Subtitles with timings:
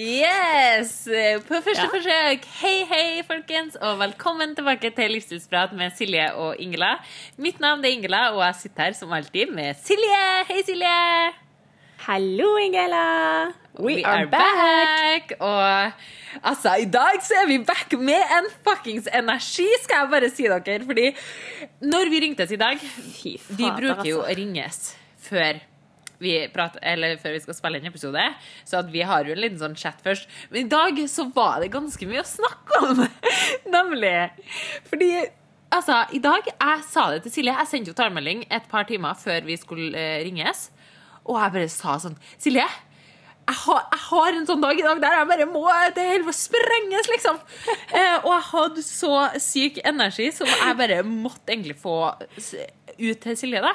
[0.00, 0.92] Yes!
[1.48, 1.88] På første Ja.
[1.92, 2.44] forsøk.
[2.62, 6.94] Hei, hei, folkens, og velkommen tilbake til Livsstilsprat med Silje og Ingela.
[7.36, 10.22] Mitt navn er Ingela, og jeg sitter her som alltid med Silje.
[10.48, 11.34] Hei, Silje!
[12.06, 13.52] Hallo, Ingela.
[13.78, 15.34] We, are, back.
[15.40, 15.92] Og
[16.44, 20.42] altså, i dag så er vi back med en fuckings energi, skal jeg bare si
[20.48, 20.80] dere.
[20.86, 21.10] Fordi
[21.82, 24.32] når vi ringtes i dag Fy fader, Vi bruker jo altså.
[24.32, 24.96] å ringes
[25.28, 25.60] før
[26.20, 28.24] vi, prater, eller før vi skal spille en episode,
[28.68, 30.28] så at vi har jo en liten sånn chat først.
[30.52, 33.02] Men i dag så var det ganske mye å snakke om,
[33.76, 34.14] nemlig.
[34.90, 35.10] Fordi
[35.70, 37.56] altså, i dag Jeg sa det til Silje.
[37.56, 40.68] Jeg sendte jo talemelding et par timer før vi skulle eh, ringes,
[41.24, 42.68] og jeg bare sa sånn Silje,
[43.50, 45.64] jeg har, jeg har en sånn dag i dag der jeg bare må
[45.96, 47.40] Det å sprenges, liksom.
[47.90, 53.38] Eh, og jeg hadde så syk energi som jeg bare måtte egentlig få ut til
[53.38, 53.72] Silje, da.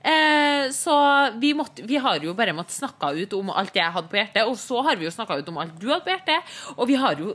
[0.00, 0.94] Eh, så
[1.36, 4.46] vi, måtte, vi har jo bare måttet snakke ut om alt jeg hadde på hjertet,
[4.48, 6.54] og så har vi jo snakka ut om alt du hadde på hjertet.
[6.78, 7.34] Og vi har jo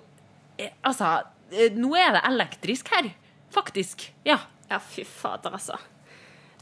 [0.57, 1.17] eh, Altså,
[1.53, 3.11] eh, nå er det elektrisk her.
[3.53, 4.09] Faktisk.
[4.27, 4.39] Ja.
[4.69, 5.77] Ja, fy fader, altså.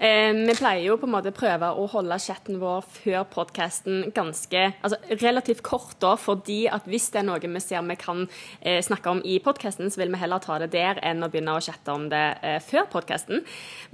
[0.03, 4.65] Eh, vi pleier jo på en måte prøve å holde chatten vår før podkasten ganske
[4.83, 8.25] altså relativt kort, da, fordi at hvis det er noe vi ser vi kan
[8.59, 11.55] eh, snakke om i podkasten, så vil vi heller ta det der enn å begynne
[11.55, 13.45] å chatte om det eh, før podkasten.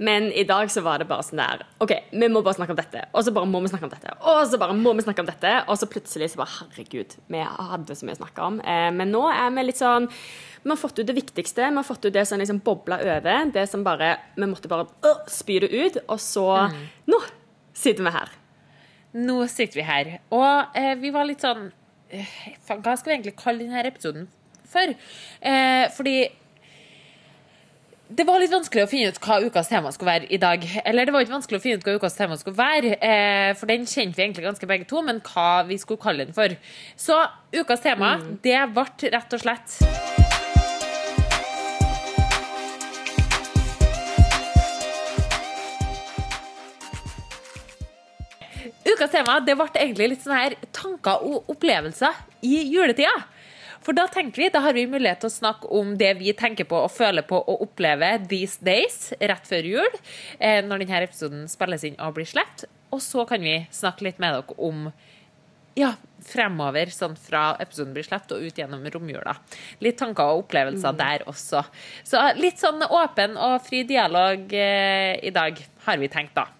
[0.02, 2.82] Men i dag så var det bare sånn der OK, vi må bare snakke om
[2.82, 5.22] dette, og så bare må vi snakke om dette, og så bare må vi snakke
[5.22, 8.58] om dette, og så plutselig så bare Herregud, vi hadde så mye å snakke om.
[8.96, 10.10] Men nå er vi litt sånn
[10.62, 11.70] vi har fått ut det viktigste.
[11.70, 13.44] Vi har fått ut det som liksom bobla over.
[13.52, 15.96] Det som bare Vi måtte bare øh, spy det ut.
[16.08, 16.46] Og så
[17.06, 17.20] Nå
[17.72, 18.34] sitter vi her.
[19.12, 20.18] Nå sitter vi her.
[20.30, 21.70] Og eh, vi var litt sånn
[22.12, 22.36] eh,
[22.68, 24.28] Hva skal vi egentlig kalle denne episoden
[24.70, 24.92] for?
[25.40, 26.18] Eh, fordi
[28.10, 30.64] det var litt vanskelig å finne ut hva ukas tema skulle være i dag.
[30.82, 33.70] Eller det var ikke vanskelig å finne ut hva ukas tema skulle være, eh, for
[33.70, 36.56] den kjente vi egentlig ganske begge to, men hva vi skulle kalle den for.
[36.98, 37.22] Så
[37.54, 40.09] ukas tema, det ble rett og slett
[49.00, 53.14] Ukas tema det ble egentlig litt sånn her tanker og opplevelser i juletida.
[53.80, 56.68] For da tenker vi, da har vi mulighet til å snakke om det vi tenker
[56.68, 59.96] på og føler på og opplever these days, rett før jul,
[60.36, 62.66] eh, når denne episoden spilles inn og blir sluppet.
[62.92, 64.84] Og så kan vi snakke litt med dere om
[65.80, 65.94] ja,
[66.28, 69.38] fremover, sånn fra episoden blir sluppet og ut gjennom romjula.
[69.80, 71.64] Litt tanker og opplevelser der også.
[72.04, 76.50] Så litt sånn åpen og fri dialog eh, i dag, har vi tenkt, da.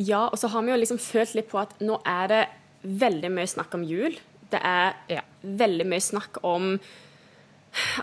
[0.00, 2.40] Ja, og så har vi jo liksom følt litt på at nå er det
[3.02, 4.16] veldig mye snakk om jul.
[4.50, 5.20] Det er Ja.
[5.44, 6.78] veldig mye snakk om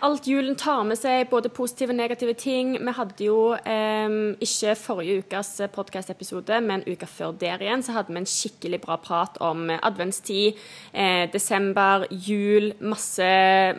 [0.05, 2.73] alt julen tar med seg, både positive og negative ting.
[2.79, 8.13] Vi hadde jo eh, ikke forrige ukas podkast-episode, men uka før der igjen, så hadde
[8.13, 10.57] vi en skikkelig bra prat om adventstid,
[10.93, 13.27] eh, desember, jul, masse,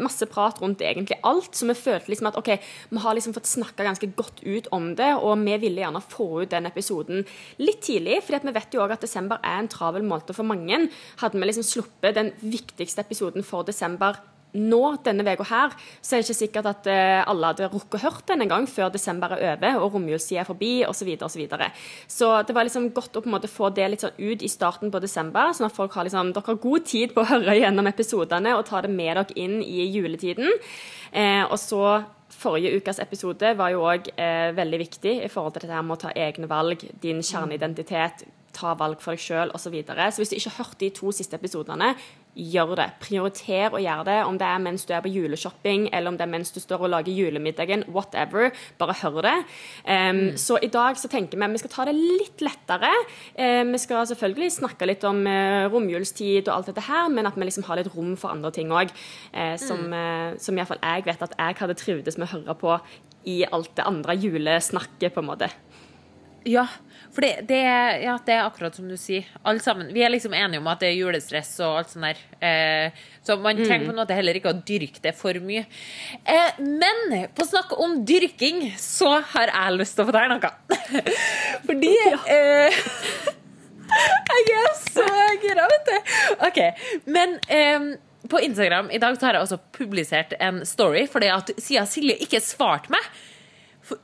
[0.02, 1.54] masse prat rundt egentlig alt.
[1.56, 2.54] Så vi følte liksom at OK,
[2.92, 6.30] vi har liksom fått snakka ganske godt ut om det, og vi ville gjerne få
[6.44, 7.24] ut den episoden
[7.62, 10.88] litt tidlig, fordi vi vet jo òg at desember er en travel måned for mange.
[11.22, 14.18] Hadde vi liksom sluppet den viktigste episoden for desember
[14.56, 18.02] nå, denne uka her, så er det ikke sikkert at eh, alle hadde rukket å
[18.06, 21.08] hørt den en gang før desember er over og romjulstida er forbi, osv.
[21.08, 21.70] Så, og så, videre.
[22.08, 24.52] så det var liksom godt å på en måte få det litt sånn ut i
[24.52, 27.58] starten på desember, sånn at folk har liksom, dere har god tid på å høre
[27.58, 30.48] gjennom episodene og ta det med dere inn i juletiden.
[31.12, 31.82] Eh, og så
[32.38, 35.96] Forrige ukas episode var jo òg eh, veldig viktig i forhold til dette her med
[35.96, 39.64] å ta egne valg, din kjerneidentitet, ta valg for deg sjøl osv.
[39.64, 40.06] Så, videre.
[40.12, 41.94] så hvis du ikke har hørt de to siste episodene,
[42.38, 42.86] gjør det.
[43.02, 46.26] Prioriter å gjøre det, om det er mens du er på juleshopping, eller om det
[46.26, 48.52] er mens du står og lager julemiddagen, whatever.
[48.78, 49.36] Bare hør det.
[49.84, 52.92] Um, Så i dag så tenker vi at vi skal ta det litt lettere.
[53.38, 57.36] Uh, vi skal selvfølgelig snakke litt om uh, romjulstid og alt dette her, men at
[57.38, 58.90] vi liksom har litt rom for andre ting òg,
[59.60, 62.74] som, eh, som iallfall jeg vet at jeg hadde trivdes med å høre på
[63.28, 65.50] i alt det andre julesnakket, på en måte.
[66.46, 66.66] Ja,
[67.14, 67.58] for det, det,
[68.04, 69.26] ja, det er akkurat som du sier.
[69.42, 69.88] Alle sammen.
[69.94, 72.20] Vi er liksom enige om at det er julestress og alt sånt der.
[72.38, 75.64] Eh, så man trenger på en måte heller ikke å dyrke det for mye.
[76.22, 80.52] Eh, men på snakk om dyrking, så har jeg lyst til å fortelle noe.
[81.68, 81.94] Fordi
[82.36, 82.82] eh,
[84.28, 85.06] Jeg er så
[85.42, 86.12] gira, vet du.
[86.44, 86.60] OK.
[87.08, 87.88] Men eh,
[88.28, 92.18] på Instagram i dag så har jeg også publisert en story, fordi at siden Silje
[92.24, 93.06] ikke svarte meg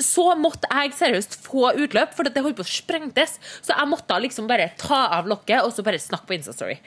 [0.02, 3.36] så måtte jeg seriøst få utløp, for det holdt på å sprengtes.
[3.64, 6.78] Så jeg måtte liksom bare ta av lokket og så bare snakke på Instastory.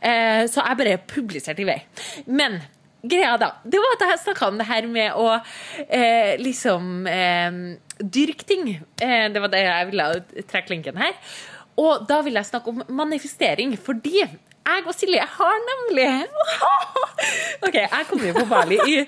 [0.00, 1.80] Eh, så jeg bare publiserte i vei.
[2.26, 2.60] Men
[3.04, 5.26] greia da, det var at jeg snakka om det her med å
[5.88, 7.58] eh, liksom eh,
[8.00, 8.70] dyrke ting.
[8.78, 10.08] Eh, det var det jeg ville
[10.50, 11.14] trekke linken her.
[11.80, 14.22] Og da vil jeg snakke om manifestering, fordi
[14.64, 16.06] jeg og Silje har nemlig
[17.66, 19.00] OK, jeg kom jo på Bali i,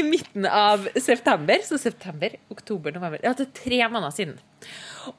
[0.00, 1.62] i midten av september.
[1.64, 4.36] Så september, oktober, november Ja, det tre måneder siden.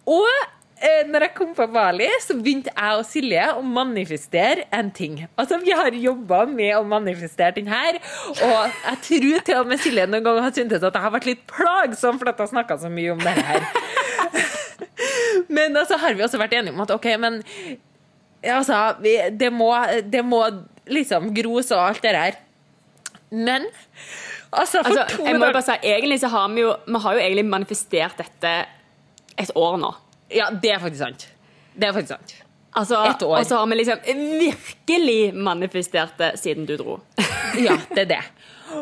[0.09, 0.29] Og
[0.81, 5.19] eh, når jeg kom på Bali, så begynte jeg og Silje å manifestere en ting.
[5.37, 7.99] Altså, Vi har jobba med å manifestere den her,
[8.35, 11.29] og jeg tror til og med Silje noen gang har syntes at jeg har vært
[11.29, 13.69] litt plagsom at jeg har snakka så mye om det her.
[15.55, 17.41] Men så altså, har vi også vært enige om at OK, men
[18.53, 19.71] altså, vi, det, må,
[20.03, 20.41] det må
[20.91, 22.39] liksom gros og alt det der.
[23.35, 23.67] Men
[24.51, 27.17] altså, for Altså, to jeg må bare si, egentlig så har vi jo Vi har
[27.17, 28.55] jo egentlig manifestert dette
[29.41, 29.91] et år nå.
[30.31, 31.27] Ja, det er faktisk sant.
[31.75, 32.35] Det er faktisk sant.
[32.75, 33.39] Altså, Et år.
[33.39, 33.99] Og så har vi liksom
[34.39, 36.99] virkelig manifestert det siden du dro.
[37.55, 38.23] Ja, det er det.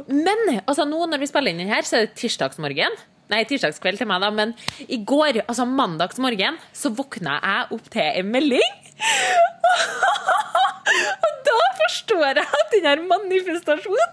[0.10, 2.96] Men altså, nå når vi spiller inn den her, så er det tirsdagsmorgen.
[3.30, 4.56] Nei, tirsdagskveld til meg, da, men
[4.90, 8.74] i går, altså mandagsmorgen, så våkna jeg opp til en melding.
[11.26, 14.12] Og da forstår jeg at den her manifestasjonen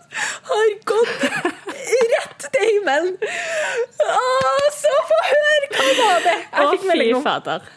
[0.51, 1.25] har gått
[2.15, 3.15] rett til himmelen.
[4.07, 4.09] Å,
[4.77, 5.69] så få høre!
[5.75, 6.37] Hva var det?
[6.39, 7.69] Å, Jeg fikk fy melding om fader.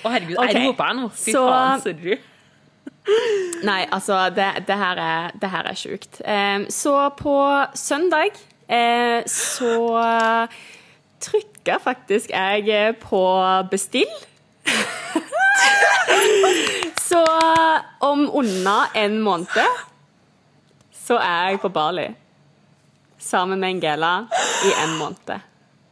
[0.00, 0.52] Å, herregud, okay.
[0.54, 1.06] jeg roper nå.
[1.14, 2.14] Fy så- faen, sorry.
[3.66, 6.20] Nei, altså, det, det her er, det her er sjukt.
[6.20, 7.36] Eh, så på
[7.74, 8.30] søndag
[8.68, 9.72] eh, så
[11.20, 13.22] trykka faktisk jeg på
[13.72, 14.12] bestill.
[17.10, 17.24] så
[18.00, 19.86] om unna en måned
[20.94, 22.06] så er jeg på Bali.
[23.18, 24.12] Sammen med Angela
[24.64, 25.40] i en måned.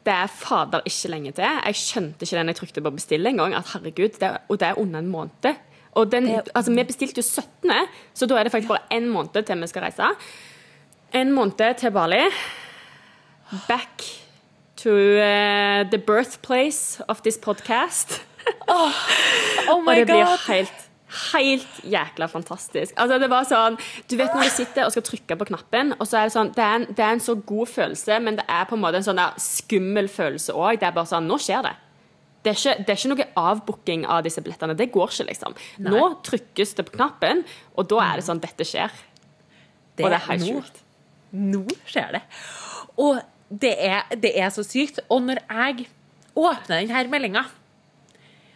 [0.02, 1.44] Det er fader ikke lenge til.
[1.44, 3.54] Jeg skjønte ikke den jeg trykte på bestille engang.
[3.54, 5.54] At herregud, det og det er under en måned.
[5.92, 7.72] Og den, altså, vi bestilte jo 17.,
[8.14, 10.08] så da er det faktisk bare én måned til vi skal reise.
[11.14, 12.22] En måned til Bali.
[13.68, 14.02] Back
[14.76, 18.22] to uh, the birthplace of this podcast.
[18.68, 18.90] Oh
[19.70, 20.78] Og my det blir helt,
[21.32, 22.92] helt jækla fantastisk.
[22.96, 23.76] Altså, det var sånn,
[24.10, 26.50] du vet når du sitter og skal trykke på knappen, og så er det sånn,
[26.56, 28.98] det er en, det er en så god følelse, men det er på en måte
[28.98, 30.80] en sånn skummel følelse òg.
[30.80, 31.74] Det er bare sånn Nå skjer det.
[32.42, 34.74] Det er, ikke, det er ikke noe avbooking av disse billettene.
[34.78, 35.54] Det går ikke, liksom.
[35.86, 37.44] Nå trykkes det på knappen,
[37.78, 38.90] og da er det sånn Dette skjer.
[38.90, 40.80] og det er helt sjukt.
[41.38, 42.22] Nå skjer det.
[43.00, 43.20] Og
[43.62, 44.98] det er, det er så sykt.
[45.12, 45.86] Og når jeg
[46.34, 47.44] åpner denne meldinga,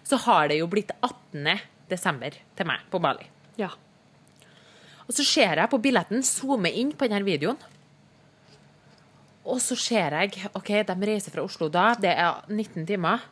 [0.06, 1.46] så har det jo blitt 18.
[1.90, 3.28] desember til meg på Bali.
[3.60, 3.70] Ja.
[5.06, 7.58] Og så ser jeg på billetten, zoomer inn på denne videoen.
[9.46, 11.92] Og så ser jeg OK, de reiser fra Oslo da.
[11.98, 13.22] Det er 19 timer.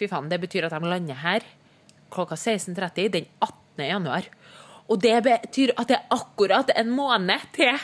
[0.00, 1.44] Fy faen, det betyr at de lander her
[2.10, 3.84] klokka 16.30 den 18.
[3.84, 4.28] januar.
[4.90, 7.76] Og det betyr at det er akkurat en måned til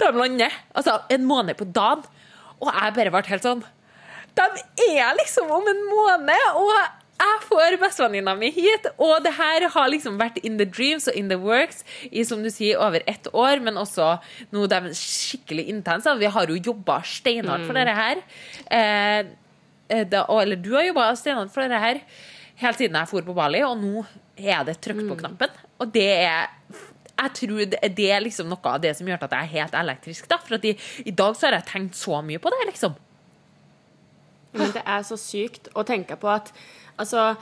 [0.00, 0.56] de lander.
[0.74, 2.02] Altså en måned på dagen.
[2.62, 3.64] Og jeg bare ble helt sånn
[4.34, 4.44] De
[4.88, 6.70] er liksom om en måned, og
[7.14, 8.88] jeg får bestevenninna mi hit.
[8.98, 12.42] Og det her har liksom vært in the dreams og in the works i som
[12.42, 14.16] du sier, over ett år, men også
[14.54, 16.16] nå de skikkelig intense.
[16.18, 18.24] Vi har jo jobba steinhardt for dette her.
[18.66, 19.30] Eh,
[19.88, 22.00] da, og, eller du har jobba for dette her
[22.60, 24.04] helt siden jeg for på Bali, og nå
[24.36, 25.62] er det trykk på knappen.
[25.82, 26.52] Og det er
[27.14, 29.76] jeg tror det, det er liksom noe av det som gjør at jeg er helt
[29.78, 30.26] elektrisk.
[30.30, 30.74] da, For i,
[31.06, 32.96] i dag så har jeg tenkt så mye på det, liksom.
[34.54, 36.50] Men det er så sykt å tenke på at
[36.94, 37.32] Altså,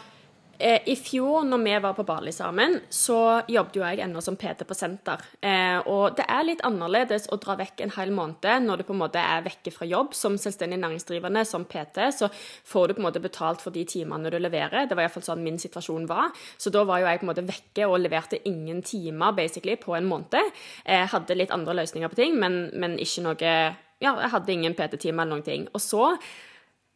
[0.63, 4.37] eh, i fjor når vi var på Bali sammen, så jobbet jo jeg ennå som
[4.39, 5.23] PT på senter.
[5.43, 8.95] Eh, og det er litt annerledes å dra vekk en hel måned når du på
[8.95, 10.15] en måte er vekke fra jobb.
[10.17, 14.31] Som selvstendig næringsdrivende, som PT, så får du på en måte betalt for de timene
[14.33, 14.87] du leverer.
[14.87, 16.31] Det var iallfall sånn min situasjon var.
[16.57, 19.97] Så da var jo jeg på en måte vekke og leverte ingen timer basically på
[19.99, 20.55] en måned.
[20.87, 23.57] Jeg hadde litt andre løsninger på ting, men, men ikke noe
[24.03, 25.69] Ja, jeg hadde ingen PT-timer eller noen ting.
[25.71, 26.09] Og så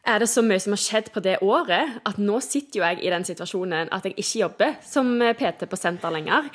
[0.06, 3.02] er det så mye som har skjedd på det året, at nå sitter jo jeg
[3.02, 6.50] i den situasjonen at jeg ikke jobber som PT på senter lenger.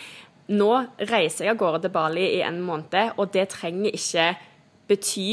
[0.51, 0.71] Nå
[1.11, 4.29] reiser jeg av gårde til Bali i en måned, og det trenger ikke
[4.89, 5.27] bety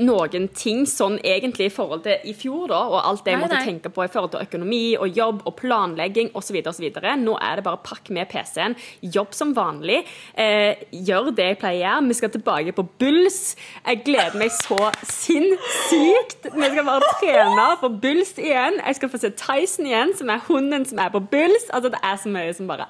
[0.00, 3.44] noen ting sånn egentlig i forhold til i fjor, da, og alt det jeg Nei,
[3.46, 3.66] måtte nei.
[3.68, 6.60] tenke på i forhold til økonomi og jobb og planlegging osv.
[6.70, 6.86] osv.
[7.20, 10.00] Nå er det bare pakk med PC-en, jobb som vanlig,
[10.34, 12.08] eh, gjør det jeg pleier å gjøre.
[12.10, 13.40] Vi skal tilbake på Bulls.
[13.86, 16.50] Jeg gleder meg så sinnssykt.
[16.54, 18.80] Vi skal bare trene på Bulls igjen.
[18.84, 21.68] Jeg skal få se Tyson igjen, som er hunden som er på Bulls.
[21.70, 22.88] Altså, det er så mye som bare!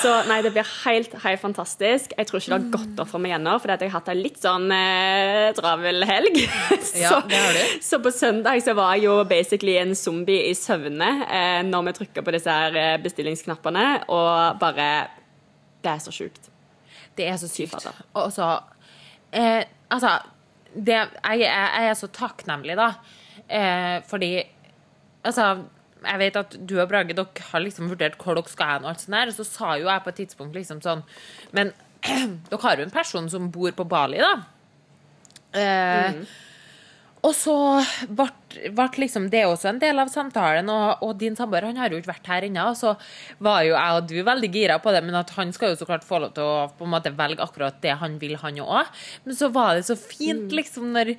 [0.00, 2.14] Så nei, det blir helt, helt fantastisk.
[2.16, 4.20] Jeg tror ikke det har gått opp for meg ennå, for jeg har hatt en
[4.20, 6.38] litt sånn eh, travel helg.
[7.00, 7.82] Ja, det har du.
[7.84, 11.94] så på søndag så var jeg jo basically en zombie i søvne eh, når vi
[12.00, 14.88] trykka på disse her eh, bestillingsknappene, og bare
[15.84, 16.50] Det er så sjukt.
[17.16, 17.86] Det er så sykt.
[18.14, 18.48] Og så
[19.32, 20.14] eh, Altså,
[20.72, 22.92] det, jeg, jeg, jeg er så takknemlig, da.
[23.48, 24.32] Eh, fordi
[25.24, 25.50] Altså,
[26.04, 28.92] jeg vet at du og Brage dere har liksom vurdert hvor dere skal hen, og
[28.94, 31.02] alt sånt der, og så sa jo jeg på et tidspunkt liksom sånn
[31.56, 31.72] Men
[32.50, 34.34] dere har jo en person som bor på Bali, da.
[35.52, 36.22] Eh,
[37.20, 37.52] Og så
[38.08, 38.30] ble,
[38.72, 41.98] ble liksom det også en del av samtalen, og, og din samboer han har jo
[42.00, 42.70] ikke vært her ennå.
[42.72, 42.94] Og så
[43.44, 45.88] var jo jeg og du veldig gira på det, men at han skal jo så
[45.90, 48.88] klart få lov til å på en måte velge akkurat det han vil, han òg.
[49.26, 51.12] Men så var det så fint, liksom, når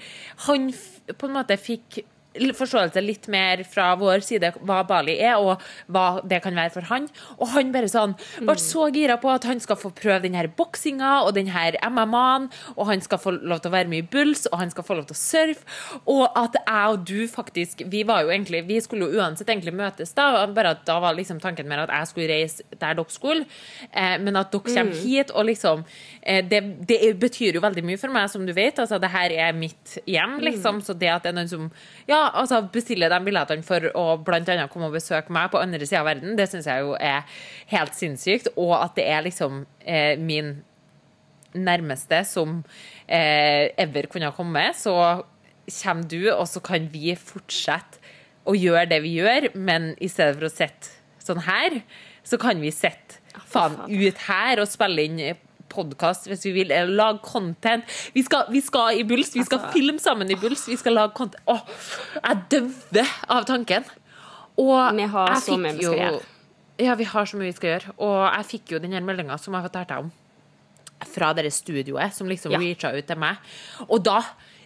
[0.48, 0.72] han
[1.14, 5.62] på en måte fikk forståelse litt mer fra vår side hva Bali er, og
[5.92, 7.08] hva det kan være for han.
[7.38, 10.48] Og han bare sånn ble så gira på at han skal få prøve den her
[10.48, 14.08] boksinga og den her MMA-en, og han skal få lov til å være med i
[14.14, 15.68] Bulls, og han skal få lov til å surfe,
[16.06, 19.74] og at jeg og du faktisk Vi var jo egentlig Vi skulle jo uansett egentlig
[19.76, 23.14] møtes da, bare at da var liksom tanken mer at jeg skulle reise der dere
[23.14, 23.46] skulle,
[23.92, 25.84] eh, men at dere kommer hit, og liksom
[26.22, 28.80] eh, det, det betyr jo veldig mye for meg, som du vet.
[28.80, 31.68] Altså, det her er mitt hjem, liksom, så det at det er noen som
[32.10, 36.02] ja, altså bestiller de billettene for å annet komme og besøke meg på andre sida
[36.04, 37.26] av verden, det syns jeg jo er
[37.72, 38.52] helt sinnssykt.
[38.56, 40.60] Og at det er liksom eh, min
[41.54, 42.62] nærmeste som
[43.08, 44.76] eh, ever kunne ha kommet.
[44.76, 45.24] så
[45.84, 48.02] kommer du, og så kan vi fortsette
[48.50, 51.82] å gjøre det vi gjør, men i stedet for å sitte sånn her,
[52.26, 55.22] så kan vi sitte faen ut her og spille inn
[55.72, 57.88] podkast hvis vi vil, eller lage content.
[58.16, 60.94] Vi skal, vi skal i Bulls, vi skal Altså- filme sammen i Bulls, vi skal
[61.00, 61.42] lage content.
[61.48, 61.62] Åh,
[62.20, 63.84] jeg døver av tanken.
[64.60, 66.22] Og Vi har jeg så mye vi skal gjøre.
[66.82, 67.94] Ja, vi har så mye vi skal gjøre.
[68.00, 70.12] Og jeg fikk jo den her meldinga som jeg fortalte om,
[71.08, 72.58] fra det studioet, som liksom Ja.
[72.60, 73.38] reacha ut til meg.
[73.90, 74.22] Og da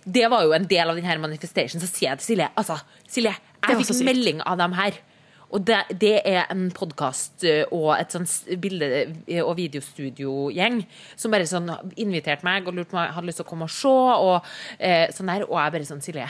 [0.08, 1.82] Det var jo en del av denne manifestasjonen, manifestation.
[1.82, 3.36] Så sier jeg til Silje altså, Silje,
[3.68, 4.92] jeg fikk melding av dem her.
[5.54, 8.26] Og det, det er en podkast og et sånn
[8.60, 10.80] bilde- og videostudiogjeng
[11.16, 11.70] som bare sånn
[12.02, 13.92] inviterte meg og lurte på om jeg hadde lyst til å komme og se.
[13.92, 14.48] Og,
[14.80, 16.30] eh, sånn der, og jeg bare sånn, Silje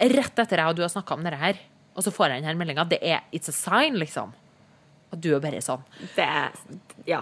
[0.00, 1.58] Rett etter jeg og du har snakka om dette her,
[1.94, 4.32] og så får jeg denne meldinga, det er It's a sign, liksom.
[5.12, 5.82] Og du er bare sånn
[6.16, 6.26] Det
[7.06, 7.20] Ja.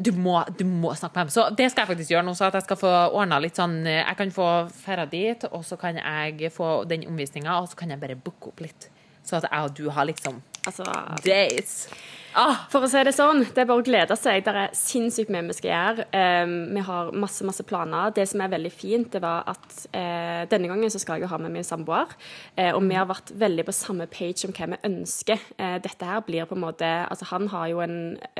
[0.00, 1.34] du må, du må snakke med dem.
[1.34, 3.84] Så det skal jeg faktisk gjøre nå, så at jeg skal få ordna litt sånn
[3.86, 7.76] eh, Jeg kan få ferda dit, og så kan jeg få den omvisninga, og så
[7.82, 8.88] kan jeg bare booke opp litt.
[9.24, 10.86] Så at jeg og du har liksom Altså
[11.24, 11.86] days.
[12.32, 14.40] Ah, For å si det sånn, det er bare å glede seg.
[14.46, 16.06] Det er sinnssykt mye vi skal gjøre.
[16.16, 18.14] Um, vi har masse masse planer.
[18.16, 21.32] Det som er veldig fint, det var at uh, denne gangen så skal jeg jo
[21.34, 22.14] ha med min samboer.
[22.56, 25.44] Uh, og vi har vært veldig på samme page om hva vi ønsker.
[25.58, 27.98] Uh, dette her blir på en måte Altså han har jo en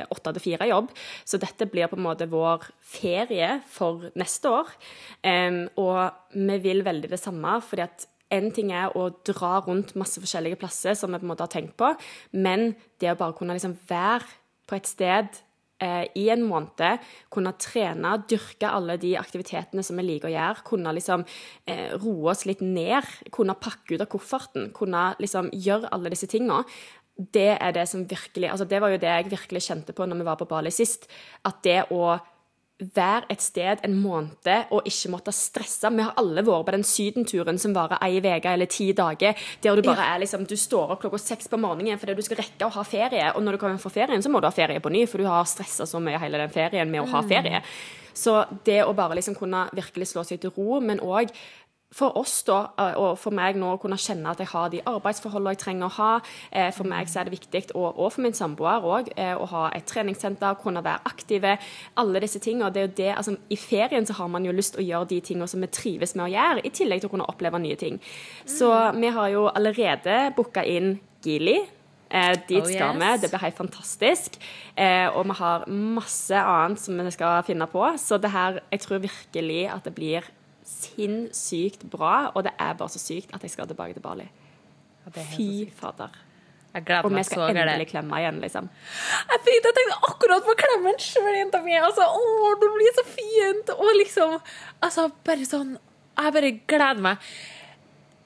[0.08, 0.88] åtte til fire-jobb,
[1.28, 2.64] så dette blir på en måte vår
[2.94, 4.72] ferie for neste år.
[5.20, 9.94] Um, og vi vil veldig det samme, fordi at en ting er å dra rundt
[10.00, 11.92] masse forskjellige plasser, som vi på en måte har tenkt på,
[12.32, 12.72] men
[13.02, 14.28] det å bare kunne liksom være
[14.68, 15.42] på et sted
[15.82, 20.64] eh, i en måned, kunne trene, dyrke alle de aktivitetene som vi liker å gjøre,
[20.68, 21.26] kunne liksom
[21.66, 26.30] eh, roe oss litt ned, kunne pakke ut av kofferten, kunne liksom gjøre alle disse
[26.30, 26.62] tingene.
[27.12, 30.22] Det er det som virkelig altså Det var jo det jeg virkelig kjente på når
[30.22, 31.04] vi var på Bali sist.
[31.44, 32.16] At det å
[32.94, 35.90] være et sted en måned og ikke måtte stresse.
[35.92, 39.76] Vi har alle vært på den sydenturen som varer ei uke eller ti dager, der
[39.76, 42.66] du bare er liksom Du står opp klokka seks på morgenen fordi du skal rekke
[42.66, 44.92] å ha ferie, og når du kommer fra ferien, så må du ha ferie på
[44.92, 47.62] ny, for du har stressa så mye hele den ferien med å ha ferie.
[48.14, 51.32] Så det å bare liksom kunne virkelig slå seg til ro, men òg
[51.92, 54.80] for oss da, eh, og for meg nå å kunne kjenne at jeg har de
[54.88, 56.20] arbeidsforholdene jeg trenger å ha.
[56.50, 59.66] Eh, For meg så er det viktig, og, og for min samboer òg, å ha
[59.76, 61.58] et treningssenter, kunne være aktive.
[62.00, 62.72] Alle disse tingene.
[62.72, 65.08] Det er jo det, altså, I ferien så har man jo lyst til å gjøre
[65.12, 67.76] de tingene som vi trives med å gjøre, i tillegg til å kunne oppleve nye
[67.76, 68.00] ting.
[68.48, 71.58] Så vi har jo allerede booka inn Gili.
[72.12, 73.04] Eh, dit Oh, skal vi.
[73.04, 73.20] yes.
[73.22, 74.34] Det blir helt fantastisk.
[74.76, 77.84] Eh, og vi har masse annet som vi skal finne på.
[77.96, 80.22] Så det her, jeg tror virkelig at det blir
[80.64, 82.30] sinnssykt bra.
[82.34, 84.28] Og det er bare så sykt at jeg skal tilbake til Bali.
[85.34, 86.12] Fy fader.
[86.72, 88.68] Og vi skal endelig klemme igjen, liksom.
[89.28, 91.74] Jeg tenkte, jeg tenkte akkurat på klemmen sjøl, jenta mi.
[91.76, 93.74] Altså, å, det blir så fint.
[93.76, 94.38] Og liksom
[94.80, 97.28] Altså, bare sånn Jeg bare gleder meg.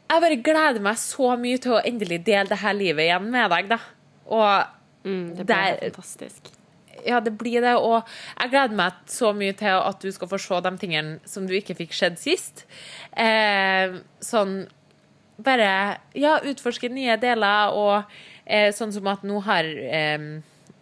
[0.07, 3.51] Jeg bare gleder meg så mye til å endelig dele det her livet igjen med
[3.57, 3.81] deg, da.
[4.31, 4.73] Og
[5.07, 6.49] Mm, det blir Der- fantastisk.
[7.07, 7.77] Ja, det blir det.
[7.79, 8.01] Og
[8.37, 11.55] jeg gleder meg så mye til at du skal få se de tingene som du
[11.57, 12.67] ikke fikk sett sist.
[13.13, 14.59] Eh, sånn
[15.37, 18.13] bare Ja, utforske nye deler, og
[18.45, 20.31] eh, sånn som at nå har eh,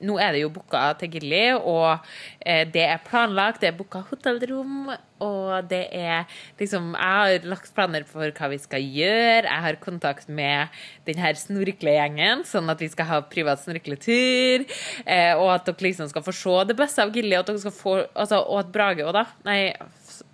[0.04, 2.04] nå er det jo booka til Gilly, og
[2.44, 4.92] eh, det er planlagt, det er booka hotellrom,
[5.24, 6.26] og det er
[6.60, 10.74] liksom Jeg har lagt planer for hva vi skal gjøre, jeg har kontakt med
[11.08, 14.66] den her snorklegjengen, sånn at vi skal ha privat snorkletur,
[15.06, 17.64] eh, og at dere liksom skal få se det beste av Gilly, og at dere
[17.66, 19.24] skal få altså, Og at Brage òg, da.
[19.46, 19.60] Nei,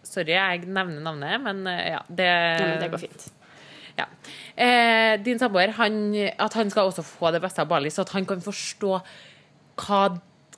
[0.07, 3.29] sorry, jeg nevner navnet, men eh, ja, det Ja, men det går fint.
[4.01, 4.07] ja.
[4.57, 6.01] Eh, din samboer, han,
[6.39, 8.99] at han skal også få det beste av Bali, så at han kan forstå
[9.81, 10.03] hva,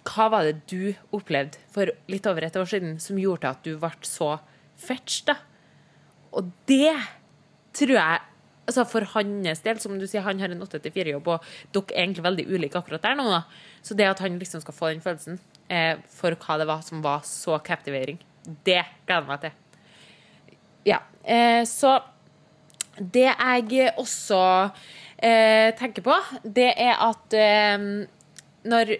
[0.08, 3.74] hva var det du opplevde for litt over et år siden som gjorde at du
[3.80, 4.34] ble så
[4.82, 5.38] fetch, da.
[6.32, 6.94] Og det
[7.76, 8.28] tror jeg
[8.62, 12.24] altså For hans del, som du sier, han har en 8-4-jobb, og dere er egentlig
[12.24, 13.24] veldig ulike akkurat der nå.
[13.26, 13.40] Da.
[13.84, 17.02] Så det at han liksom skal få den følelsen eh, for hva det var som
[17.04, 18.20] var så captivating,
[18.64, 19.58] det gleder jeg meg til.
[20.88, 21.98] Ja, eh, så
[22.96, 24.40] det jeg også
[25.18, 27.88] eh, tenker på, det er at eh,
[28.68, 28.96] når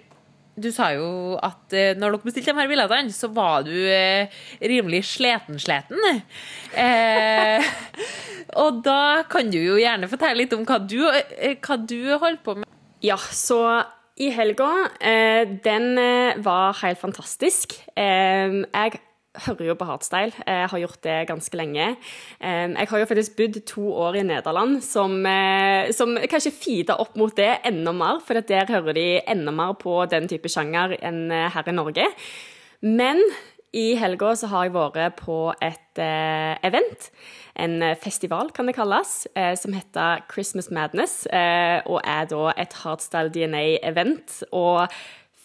[0.52, 4.28] Du sa jo at eh, når dere bestilte de her billettene, så var du eh,
[4.60, 6.20] rimelig sleten-sleten.
[6.76, 7.70] Eh,
[8.62, 12.42] og da kan du jo gjerne fortelle litt om hva du, eh, hva du holder
[12.44, 12.68] på med.
[13.02, 13.62] Ja, så
[14.20, 14.68] i helga,
[15.00, 15.96] eh, den
[16.44, 17.78] var helt fantastisk.
[17.96, 19.00] Eh, jeg
[19.32, 20.32] hører jo på hardstyle.
[20.44, 21.86] Jeg har gjort det ganske lenge.
[22.40, 27.16] Jeg har jo faktisk bodd to år i Nederland, som, eh, som kanskje feeder opp
[27.16, 31.30] mot det enda mer, for der hører de enda mer på den type sjanger enn
[31.30, 32.04] eh, her i Norge.
[32.82, 33.22] Men
[33.72, 37.10] i helga så har jeg vært på et eh, event,
[37.56, 39.26] en festival kan det kalles,
[39.60, 44.38] som heter Christmas Madness, og er da et hardstyle DNA-event.
[44.56, 44.88] Og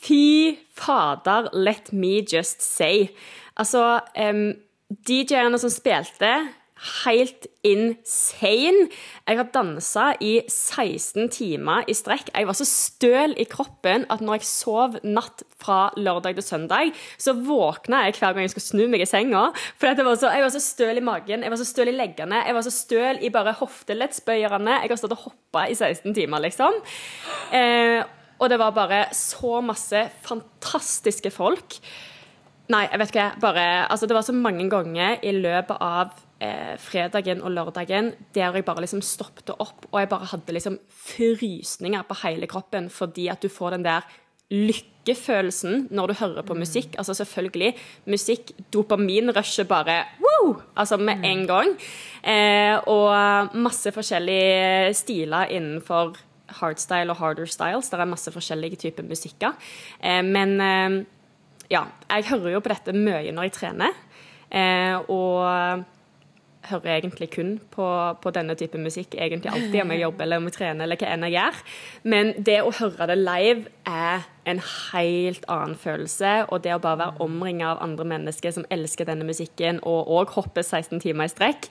[0.01, 3.09] fy fader, let me just say.
[3.57, 4.53] Altså, um,
[4.89, 6.31] DJ-ene som spilte,
[7.03, 8.87] helt insane.
[9.27, 12.29] Jeg har dansa i 16 timer i strekk.
[12.33, 16.93] Jeg var så støl i kroppen at når jeg sov natt fra lørdag til søndag,
[17.17, 19.47] så våkna jeg hver gang jeg skulle snu meg i senga.
[19.79, 21.97] For jeg var, så, jeg var så støl i magen, jeg var så støl i
[21.97, 24.77] leggene, jeg var så støl i bare hofteleddsbøyerne.
[24.83, 26.77] Jeg har stått og hoppa i 16 timer, liksom.
[27.57, 28.05] Eh,
[28.37, 31.79] og det var bare så masse fantastiske folk.
[32.71, 33.27] Nei, jeg vet ikke.
[33.41, 36.11] Bare, altså, det var så mange ganger i løpet av
[36.43, 40.79] eh, fredagen og lørdagen der jeg bare liksom stoppet opp, og jeg bare hadde liksom
[40.91, 44.07] frysninger på hele kroppen fordi at du får den der
[44.51, 46.95] lykkefølelsen når du hører på musikk.
[46.99, 47.73] Altså selvfølgelig,
[48.07, 50.55] musikk, dopaminrushet bare woo!
[50.75, 51.73] Altså med en gang.
[52.23, 56.15] Eh, og masse forskjellige stiler innenfor
[56.59, 57.89] hardstyle og harder styles.
[57.91, 59.53] Det er masse forskjellige typer musikker.
[59.99, 60.97] Eh, men eh,
[61.73, 64.01] ja, jeg hører jo på dette mye når jeg trener.
[64.47, 65.85] Eh, og
[66.67, 67.87] hører egentlig kun på,
[68.21, 71.11] på, denne type musikk egentlig alltid om jeg jobber eller om jeg trener eller hva
[71.13, 71.61] enn jeg gjør.
[72.13, 76.33] Men det å høre det live er en helt annen følelse.
[76.51, 80.35] Og det å bare være omringet av andre mennesker som elsker denne musikken og òg
[80.37, 81.69] hopper 16 timer i strekk,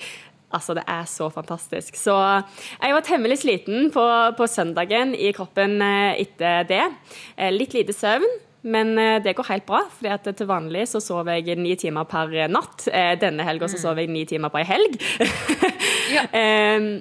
[0.54, 1.96] Altså, det er så fantastisk.
[1.98, 4.04] Så jeg var temmelig sliten på,
[4.38, 6.84] på søndagen i kroppen etter det.
[7.56, 8.28] Litt lite søvn.
[8.66, 12.88] Men det går helt bra, at til vanlig så sover jeg ni timer per natt.
[13.22, 14.96] Denne helga så sover jeg ni timer på ei helg.
[16.16, 16.26] ja.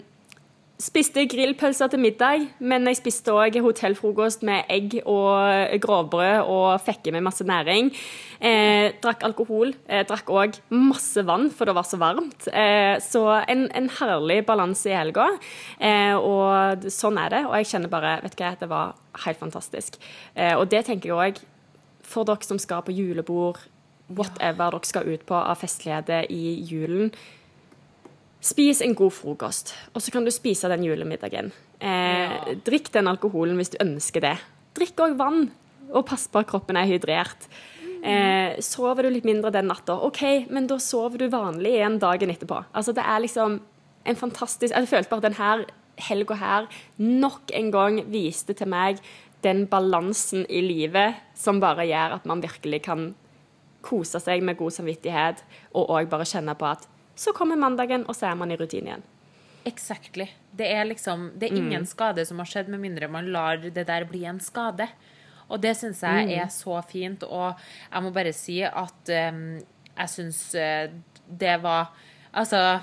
[0.75, 7.07] Spiste grillpølser til middag, men jeg spiste òg hotellfrokost med egg og grovbrød og fikk
[7.07, 7.93] i meg masse næring.
[8.43, 9.71] Eh, drakk alkohol.
[9.87, 12.49] Eh, drakk òg masse vann, for det var så varmt.
[12.51, 15.29] Eh, så en, en herlig balanse i helga.
[15.79, 17.41] Eh, og sånn er det.
[17.47, 19.95] Og jeg kjenner bare Vet du hva, det var helt fantastisk.
[20.35, 21.41] Eh, og det tenker jeg òg
[22.03, 23.63] for dere som skal på julebord,
[24.11, 27.15] whatever dere skal ut på av festligheter i julen.
[28.45, 31.49] Spis en god frokost, og så kan du spise den julemiddagen.
[31.79, 32.57] Eh, ja.
[32.67, 34.35] Drikk den alkoholen hvis du ønsker det.
[34.77, 35.47] Drikk òg vann,
[35.89, 37.47] og pass på at kroppen er hydrert.
[38.05, 42.33] Eh, sover du litt mindre den natta, OK, men da sover du vanlig igjen dagen
[42.35, 42.61] etterpå.
[42.77, 43.57] Altså, det er liksom
[44.05, 45.65] en fantastisk Jeg følte bare at denne
[46.05, 46.67] helga her
[47.01, 48.99] nok en gang viste til meg
[49.41, 53.07] den balansen i livet som bare gjør at man virkelig kan
[53.85, 55.41] kose seg med god samvittighet,
[55.73, 58.91] og òg bare kjenne på at så kommer mandagen, og så er man i rutine
[58.91, 59.05] igjen.
[59.65, 60.27] Exactly.
[60.53, 61.89] Det er liksom Det er ingen mm.
[61.89, 64.87] skade som har skjedd, med mindre man lar det der bli en skade.
[65.49, 66.35] Og det syns jeg mm.
[66.41, 67.23] er så fint.
[67.23, 67.53] Og
[67.91, 69.41] jeg må bare si at um,
[69.95, 70.91] jeg syns uh,
[71.25, 71.93] det var
[72.35, 72.81] Altså,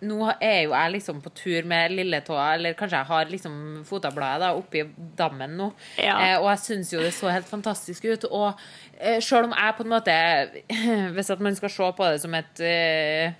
[0.00, 4.46] nå er jo jeg liksom på tur med lilletåa, eller kanskje jeg har liksom fotabladet
[4.46, 4.84] da, oppi
[5.18, 5.70] dammen nå.
[6.00, 6.16] Ja.
[6.20, 8.24] Eh, og jeg syns jo det så helt fantastisk ut.
[8.30, 8.60] Og
[8.98, 10.16] eh, sjøl om jeg på en måte
[11.16, 13.36] Hvis at man skal se på det som et eh,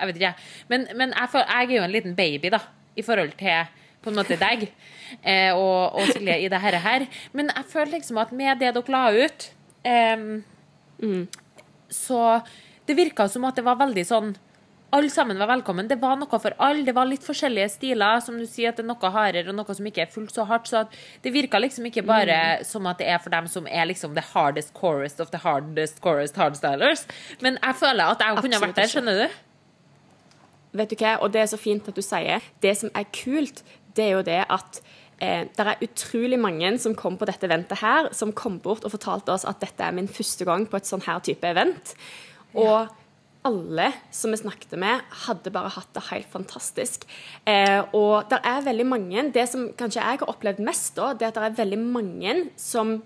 [0.00, 0.34] jeg vet ikke,
[0.72, 2.60] Men, men jeg, jeg, er jo en liten baby, da,
[2.96, 7.06] i forhold til på en måte deg eh, og, og Silje i det her, her.
[7.36, 9.50] Men jeg føler liksom at med det dere la ut,
[9.84, 10.22] eh,
[11.90, 12.22] så
[12.88, 14.32] det virka som at det var veldig sånn
[14.90, 15.88] alle sammen var velkommen.
[15.88, 16.82] Det var noe for alle.
[16.86, 18.20] Det var litt forskjellige stiler.
[18.24, 20.46] Som du sier, at det er noe hardere og noe som ikke er fullt så
[20.48, 20.66] hardt.
[20.70, 20.82] Så
[21.22, 22.66] det virka liksom ikke bare mm.
[22.66, 26.02] som at det er for dem som er liksom the hardest chorus of the hardest
[26.02, 27.06] chorus hardstylers.
[27.40, 29.38] Men jeg føler at jeg kunne vært der, skjønner du?
[30.76, 32.44] Vet du hva, og det er så fint at du sier.
[32.62, 33.64] Det som er kult,
[33.96, 34.80] det er jo det at
[35.18, 38.94] eh, det er utrolig mange som kom på dette eventet her, som kom bort og
[38.94, 41.94] fortalte oss at dette er min første gang på et sånn her type event.
[42.54, 42.88] Og ja
[43.46, 47.06] alle som vi snakket med, hadde bare hatt det helt fantastisk.
[47.48, 51.24] Eh, og det er veldig mange Det som kanskje jeg har opplevd mest, da, det
[51.24, 52.98] er at det er veldig mange som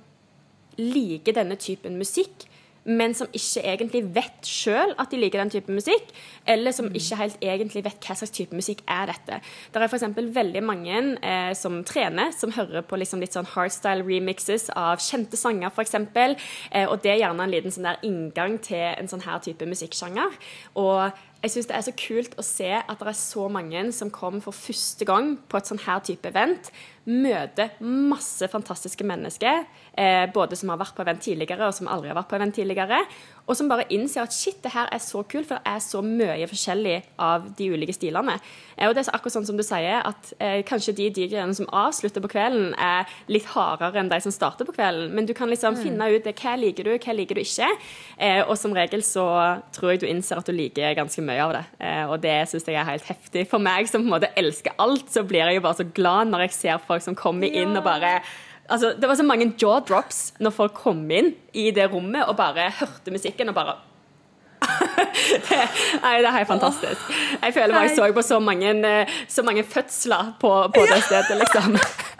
[0.78, 2.48] liker denne typen musikk
[2.84, 6.12] men som ikke egentlig vet sjøl at de liker den type musikk,
[6.46, 9.40] eller som ikke helt egentlig vet hva slags type musikk er dette.
[9.72, 10.06] Det er f.eks.
[10.36, 15.40] veldig mange eh, som trener, som hører på liksom litt sånn hardstyle remixes av kjente
[15.40, 15.96] sanger, f.eks.
[15.96, 19.68] Eh, og det er gjerne en liten sånn der inngang til en sånn her type
[19.68, 20.36] musikksjanger.
[20.80, 24.12] Og jeg syns det er så kult å se at det er så mange som
[24.12, 26.70] kom for første gang på et sånn her type event
[27.04, 29.66] møter masse fantastiske mennesker,
[29.98, 32.56] eh, både som har vært på event tidligere, og som aldri har vært på event
[32.58, 33.00] tidligere,
[33.44, 36.00] og som bare innser at shit, det her er så kult, for det er så
[36.04, 38.38] mye forskjellig av de ulike stilene.
[38.76, 41.68] Eh, og det er akkurat sånn som du sier, at eh, kanskje de DJ-ene som
[41.68, 45.52] avslutter på kvelden, er litt hardere enn de som starter på kvelden, men du kan
[45.52, 45.82] liksom mm.
[45.84, 47.68] finne ut hva liker du, hva liker du ikke,
[48.16, 49.26] eh, og som regel så
[49.74, 52.66] tror jeg du innser at du liker ganske mye av det, eh, og det syns
[52.68, 53.46] jeg er helt heftig.
[53.50, 56.32] For meg som på en måte elsker alt, så blir jeg jo bare så glad
[56.32, 58.18] når jeg ser folk som kommer inn og bare
[58.68, 62.38] Altså, det var så mange jaw drops når folk kom inn i det rommet og
[62.38, 63.76] bare hørte musikken og bare
[65.44, 65.58] det,
[66.00, 67.10] nei, det er helt fantastisk.
[67.42, 71.36] Jeg føler meg så på så mange, eh, så mange fødsler på, på det stedet,
[71.42, 71.76] liksom.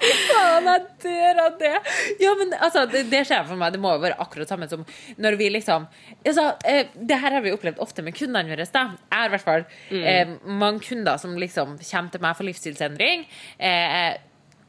[0.00, 1.74] Faen, jeg dør av det!
[2.22, 3.74] Ja, men altså, det, det, skjer for meg.
[3.74, 4.86] Det må jo være akkurat samme som
[5.20, 5.84] når vi liksom
[6.24, 8.66] altså, eh, Det her har vi opplevd ofte med kundene våre.
[8.72, 8.86] Da.
[8.96, 10.02] Jeg har i hvert fall mm.
[10.14, 13.26] eh, mange kunder som liksom kommer til meg for livsstilsendring.
[13.58, 14.10] Eh,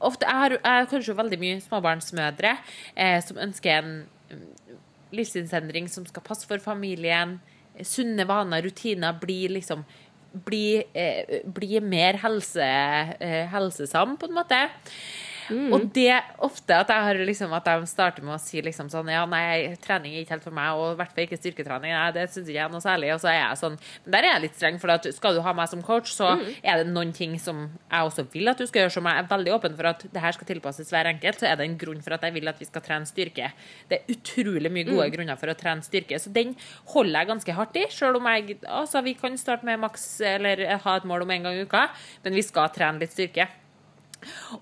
[0.02, 2.56] ofte, jeg har, kanskje veldig mye småbarnsmødre
[2.96, 3.92] eh, som ønsker en
[4.30, 4.78] mm,
[5.16, 7.38] livsstilsendring som skal passe for familien.
[7.86, 9.84] Sunne vaner, rutiner, blir liksom
[10.32, 12.68] bli, eh, bli mer helse,
[13.20, 14.60] eh, helsesam, på en måte.
[15.50, 15.72] Mm.
[15.74, 19.10] Og det ofte at jeg har liksom At de starter med å si liksom sånn
[19.10, 21.94] Ja, nei, trening er ikke helt for meg, og i hvert fall ikke styrketrening.
[21.94, 23.12] Nei, det syns ikke jeg er noe særlig.
[23.14, 25.42] Og så er jeg sånn Men der er jeg litt streng, for at skal du
[25.44, 26.44] ha meg som coach, så mm.
[26.62, 29.30] er det noen ting som jeg også vil at du skal gjøre, som jeg er
[29.30, 31.40] veldig åpen for at det her skal tilpasses hver enkelt.
[31.40, 33.52] Så er det en grunn for at jeg vil at vi skal trene styrke.
[33.90, 35.14] Det er utrolig mye gode mm.
[35.16, 36.54] grunner for å trene styrke, så den
[36.94, 37.86] holder jeg ganske hardt i.
[37.92, 41.48] Selv om jeg Altså, vi kan starte med maks, eller ha et mål om en
[41.48, 41.86] gang i uka,
[42.24, 43.48] men vi skal trene litt styrke.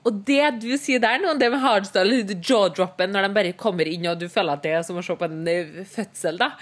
[0.05, 4.07] Og det du sier der nå, det med hardstyle, jaw-droppen, når de bare kommer inn,
[4.11, 6.53] og du føler at det er som å se på en eh, fødsel da,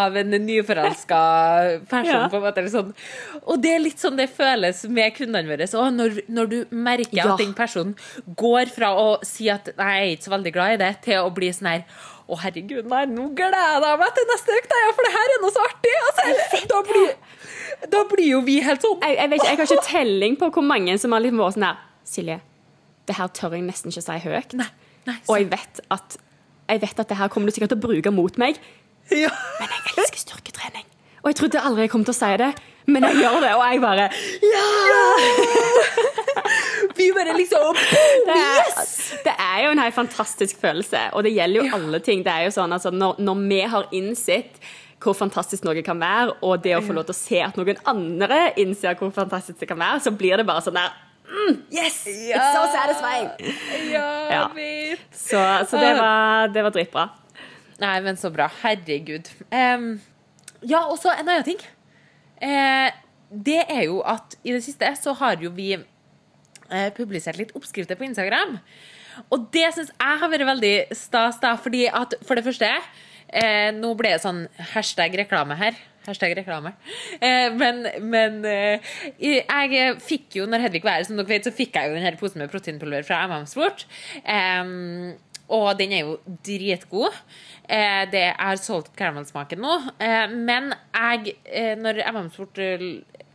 [0.00, 1.22] av en nyforelska
[1.92, 2.10] person.
[2.10, 2.26] ja.
[2.32, 2.92] på en måte, sånn.
[3.44, 5.70] Og det er litt sånn det føles med kundene våre.
[5.78, 7.32] Og når, når du merker ja.
[7.32, 7.96] at den personen
[8.38, 11.24] går fra å si at 'nei, jeg er ikke så veldig glad i det', til
[11.24, 11.84] å bli sånn her
[12.28, 15.54] å, herregud, nei, nå gleder jeg meg til neste økt, for det her er noe
[15.54, 15.94] så artig!
[16.08, 17.12] Altså, da, blir,
[17.94, 20.66] da, blir, jo vi helt sånn Jeg, jeg, vet, jeg har ikke telling på hvor
[20.66, 22.40] mange som har liksom vært sånn her Silje,
[23.08, 24.56] det her tør jeg nesten ikke si høyt.
[24.58, 24.68] Nei,
[25.08, 26.18] nei, og jeg vet, at,
[26.68, 28.60] jeg vet at det her kommer du sikkert til å bruke mot meg.
[29.12, 29.32] Ja.
[29.60, 30.88] Men jeg elsker styrketrening.
[31.22, 32.50] Og jeg trodde aldri jeg kom til å si det,
[32.88, 34.08] men jeg gjør det, og jeg bare
[34.48, 34.66] Ja!
[36.98, 37.76] Vi bare liksom
[38.26, 38.68] det er,
[39.26, 41.78] det er jo en helt fantastisk følelse, og det gjelder jo ja.
[41.78, 42.24] alle ting.
[42.26, 44.62] Det er jo sånn altså, når, når vi har innsett
[45.02, 47.78] hvor fantastisk noe kan være, og det å få lov til å se at noen
[47.86, 50.96] andre innser hvor fantastisk det kan være, så blir det bare sånn der
[51.28, 52.06] Mm, yes!
[52.06, 52.40] Ja.
[52.40, 53.28] It's so satisfying!
[53.92, 54.96] Ja, ja.
[55.12, 57.08] Så, så, det, var, det var dritbra.
[57.78, 58.48] Nei, men så bra.
[58.62, 59.28] Herregud.
[59.52, 59.90] Um,
[60.66, 61.60] ja, og så en annen ting.
[62.42, 62.88] Uh,
[63.28, 67.98] det er jo at i det siste så har jo vi uh, publisert litt oppskrifter
[67.98, 68.56] på Instagram.
[69.34, 73.70] Og det syns jeg har vært veldig stas, da, fordi at for det første uh,
[73.76, 75.78] Nå ble det sånn hashtag reklame her.
[76.08, 76.72] Hashtag reklame.
[77.20, 81.54] Eh, men, men eh, jeg fikk jo, når Hedvig var her, som dere vet, så
[81.54, 83.84] fikk jeg jo denne posen med proteinpulver fra MM Sport.
[84.24, 84.72] Eh,
[85.48, 87.14] og den er jo dritgod.
[87.68, 89.76] det det er solgt karamellsmaken nå.
[90.00, 92.60] Eh, men jeg, eh, når MM Sport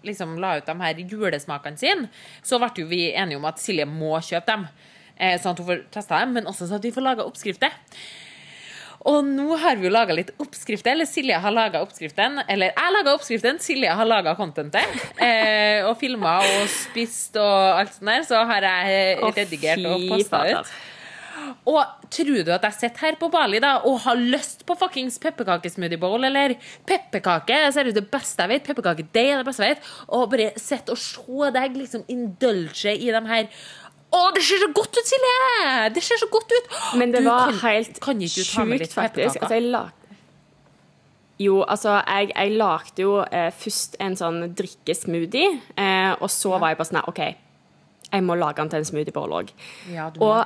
[0.04, 2.10] liksom la ut de her julesmakene sine,
[2.44, 4.68] så ble jo vi enige om at Silje må kjøpe dem.
[5.14, 7.72] sånn at hun får testa dem, men også sånn at vi får laga oppskrifter.
[9.10, 10.94] Og nå har vi jo laga litt oppskrifter.
[10.96, 12.40] Eller Silje har laga oppskriften.
[12.48, 14.96] Eller jeg laga oppskriften, Silje har laga contentet.
[15.20, 18.26] Eh, og filma og spist og alt sånt der.
[18.28, 20.74] Så har jeg Å, redigert og posta ut.
[21.68, 25.18] Og tror du at jeg sitter her på Bali da og har lyst på fuckings
[25.24, 26.56] pepperkakesmoothie bowl eller
[26.88, 27.58] pepperkake?
[27.66, 28.66] Jeg ser ut det beste jeg vet.
[28.68, 29.90] Pepperkakedeig er det beste jeg vet.
[30.16, 33.50] Og bare sitte og se deg liksom indulge i de her
[34.14, 35.90] Å, det ser så godt ut, Silje!
[35.96, 36.72] Det ser så godt ut!
[37.02, 39.40] Men det Du var kan- helt kan sjukt, faktisk.
[39.42, 39.92] Altså, jeg lag...
[41.42, 45.48] Jo, altså, jeg, jeg lagde jo eh, først en sånn drikkesmoothie,
[45.82, 47.22] eh, og så var jeg bare sånn OK,
[48.14, 49.50] jeg må lage den til en smoothiebowl òg.
[49.92, 50.30] Ja, du må.
[50.30, 50.44] Og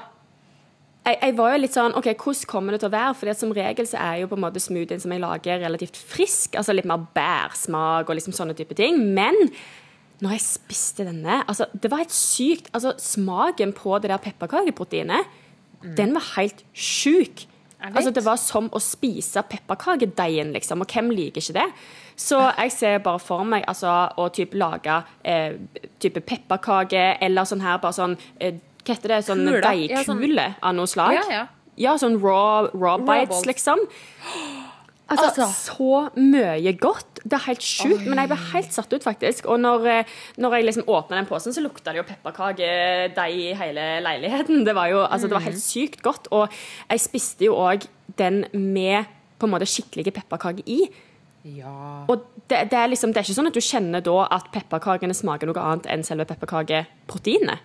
[1.08, 3.17] jeg, jeg var jo litt sånn OK, hvordan kommer det til å være?
[3.19, 6.56] For som regel så er jo på en måte smoothien som jeg lager, relativt frisk.
[6.60, 8.97] Altså litt mer bærsmak og liksom sånne type ting.
[9.15, 9.36] Men
[10.23, 12.71] når jeg spiste denne altså Det var helt sykt.
[12.73, 15.25] Altså, smaken på det der pepperkakeproteinet,
[15.97, 17.45] den var helt sjuk.
[17.77, 20.82] Altså, det var som å spise pepperkakedeigen, liksom.
[20.82, 21.67] Og hvem liker ikke det?
[22.17, 25.60] Så jeg ser bare for meg altså, å typ lage eh,
[26.01, 29.21] type pepperkake eller sånn her bare sånn eh, Hva heter det?
[29.27, 31.13] Sånn deigkule Ja, sånn- av noe slag.
[31.19, 31.45] Ja, ja.
[31.77, 33.84] Ja, sånn raw, raw bites, raw liksom.
[35.08, 35.48] Altså, Altså.
[35.72, 37.22] så mye godt.
[37.24, 38.06] Det er helt sjukt.
[38.08, 39.46] Men jeg ble helt satt ut, faktisk.
[39.48, 43.54] Og når, eh, når jeg liksom åpna den posen, så lukta det jo pepperkakedeig i
[43.54, 44.65] hele leiligheten.
[44.65, 46.28] Det var jo altså, det var helt sykt godt.
[46.32, 46.50] Og
[46.89, 49.06] jeg spiste jo òg den med
[49.39, 50.89] på en måte skikkelige pepperkaker i.
[51.56, 52.04] Ja.
[52.10, 55.15] Og det, det, er liksom, det er ikke sånn at du kjenner da at pepperkakene
[55.15, 57.63] smaker noe annet enn selve pepperkakeproteinet.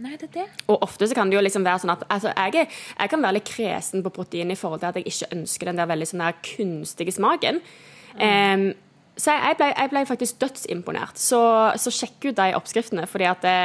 [0.00, 0.46] Nei, det er det.
[0.72, 3.36] Og ofte så kan det jo liksom være sånn at altså, jeg, jeg kan være
[3.36, 6.22] litt kresen på protein i forhold til at jeg ikke ønsker den der veldig sånn
[6.24, 7.60] der kunstige smaken.
[8.16, 8.70] Em,
[9.20, 11.20] så jeg, ble, jeg ble faktisk dødsimponert.
[11.20, 11.40] Så,
[11.82, 13.56] så sjekk ut de oppskriftene, fordi at det,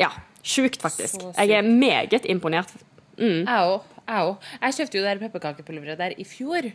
[0.00, 0.12] Ja,
[0.46, 1.24] sjukt, faktisk.
[1.34, 2.70] Jeg er meget imponert.
[3.18, 3.80] Òg.
[4.06, 4.48] Jeg òg.
[4.62, 6.70] Jeg kjøpte jo det pepperkakepulveret der i fjor.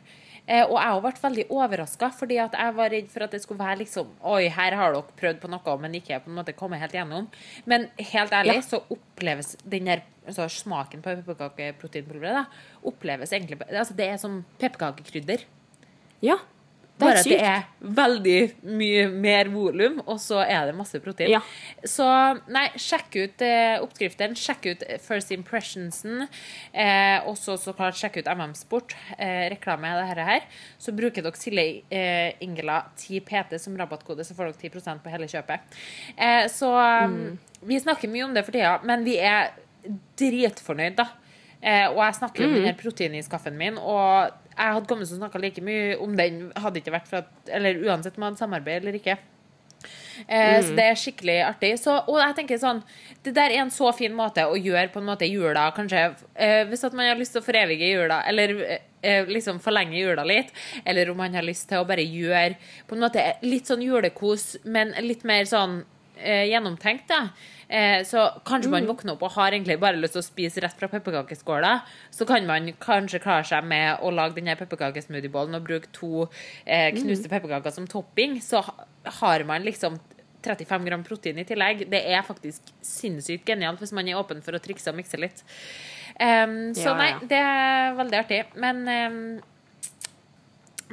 [0.47, 3.79] Eh, og jeg ble veldig overraska, fordi jeg var redd for at det skulle være
[3.79, 6.93] liksom Oi, her har dere prøvd på noe, men ikke på en måte kommet helt
[6.93, 7.27] gjennom.
[7.65, 8.61] Men helt ærlig Ja.
[8.61, 12.45] så oppleves den der altså smaken på pepperkakeproteinpulveret
[12.83, 15.45] oppleves egentlig altså Det er som pepperkakekrydder.
[16.21, 16.37] Ja,
[16.99, 18.37] Bare at det er veldig
[18.79, 21.33] mye mer volum, og så er det masse protein.
[21.33, 21.41] Ja.
[21.83, 22.05] Så
[22.47, 24.37] nei, sjekk ut eh, oppskriften.
[24.39, 26.23] Sjekk ut First Impressionsen.
[26.71, 28.95] Eh, og så klart sjekk ut MM Sport.
[29.17, 30.47] Eh, reklame er dette her.
[30.79, 35.27] Så bruker dere Silje eh, Ingela 10PT som rabattkode, så får dere 10% på hele
[35.31, 35.77] kjøpet.
[36.15, 36.71] Eh, så
[37.05, 37.37] Mm.
[37.61, 39.51] vi snakker mye om det for tida, men vi er
[40.17, 41.09] dritfornøyd, da.
[41.61, 42.47] Eh, og jeg snakker mm.
[42.47, 46.51] om denne proteiniskaffen min, og jeg hadde kommet til å snakke like mye om den
[46.55, 49.17] hadde ikke vært for at Eller uansett om jeg hadde samarbeid eller ikke.
[50.27, 51.73] Eh, Så det er skikkelig artig.
[51.77, 52.79] Så, og jeg tenker sånn
[53.23, 56.63] Det der er en så fin måte å gjøre på en måte jula kanskje eh,
[56.69, 58.55] Hvis at man har lyst til å forevige jula, eller
[59.01, 60.53] eh, liksom forlenge jula litt,
[60.85, 62.55] eller om man har lyst til å bare gjøre
[62.87, 65.83] på en måte litt sånn julekos, men litt mer sånn
[66.17, 67.27] eh, gjennomtenkt, da.
[67.67, 70.77] Eh, så kanskje man våkner opp og har egentlig bare lyst til å spise rett
[70.77, 71.79] fra pepperkakeskåla.
[72.13, 76.27] Så kan man kanskje klare seg med å lage denne pepperkakesmoothiebollen og bruke to
[76.65, 78.37] eh, knuste pepperkaker som topping.
[78.45, 78.61] Så
[79.21, 79.97] har man liksom
[80.45, 81.87] 35 gram protein i tillegg.
[81.89, 85.41] Det er faktisk sinnssykt genialt hvis man er åpen for å trikse og mikse litt.
[86.15, 87.17] Så Ja, nei, ja.
[87.27, 88.37] det er veldig artig.
[88.61, 89.19] Men um,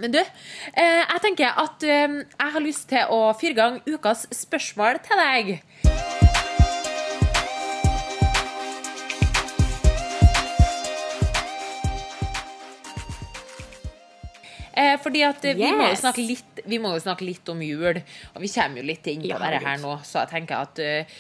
[0.01, 4.25] men du, eh, jeg tenker at jeg har lyst til å fyre i gang ukas
[4.33, 5.51] spørsmål til deg.
[14.73, 15.59] Eh, fordi at yes.
[15.59, 18.01] vi, må jo litt, vi må jo snakke litt om jul,
[18.33, 20.81] og vi kommer jo litt inn på Ja, dette her nå, så jeg tenker at
[20.81, 21.19] uh,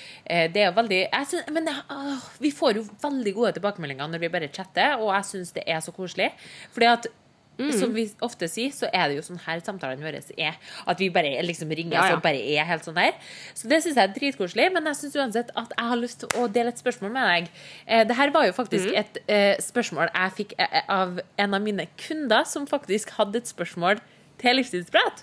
[0.54, 4.32] det er jo veldig synes, Men uh, vi får jo veldig gode tilbakemeldinger når vi
[4.32, 6.30] bare chatter, og jeg syns det er så koselig.
[6.72, 7.10] Fordi at
[7.58, 7.72] Mm.
[7.78, 10.54] som vi ofte sier, så er det jo sånn her samtalene våre er.
[10.88, 12.14] At vi bare liksom ringer Ja, ja.
[12.16, 13.12] og bare er helt sånn her.
[13.54, 14.72] Så det syns jeg er dritkoselig.
[14.72, 17.50] Men jeg syns uansett at jeg har lyst til å dele et spørsmål med deg.
[17.86, 18.98] Eh, det her var jo faktisk Mm.
[18.98, 23.46] et eh, spørsmål jeg fikk eh, av en av mine kunder, som faktisk hadde et
[23.52, 24.00] spørsmål
[24.38, 25.22] til livsstilsprat.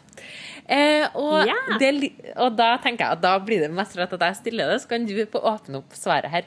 [0.69, 1.77] Eh, og, Ja.
[1.79, 4.81] det, og da tenker jeg at da blir det mest rett at jeg stiller det,
[4.81, 6.43] så kan du åpne opp svaret her.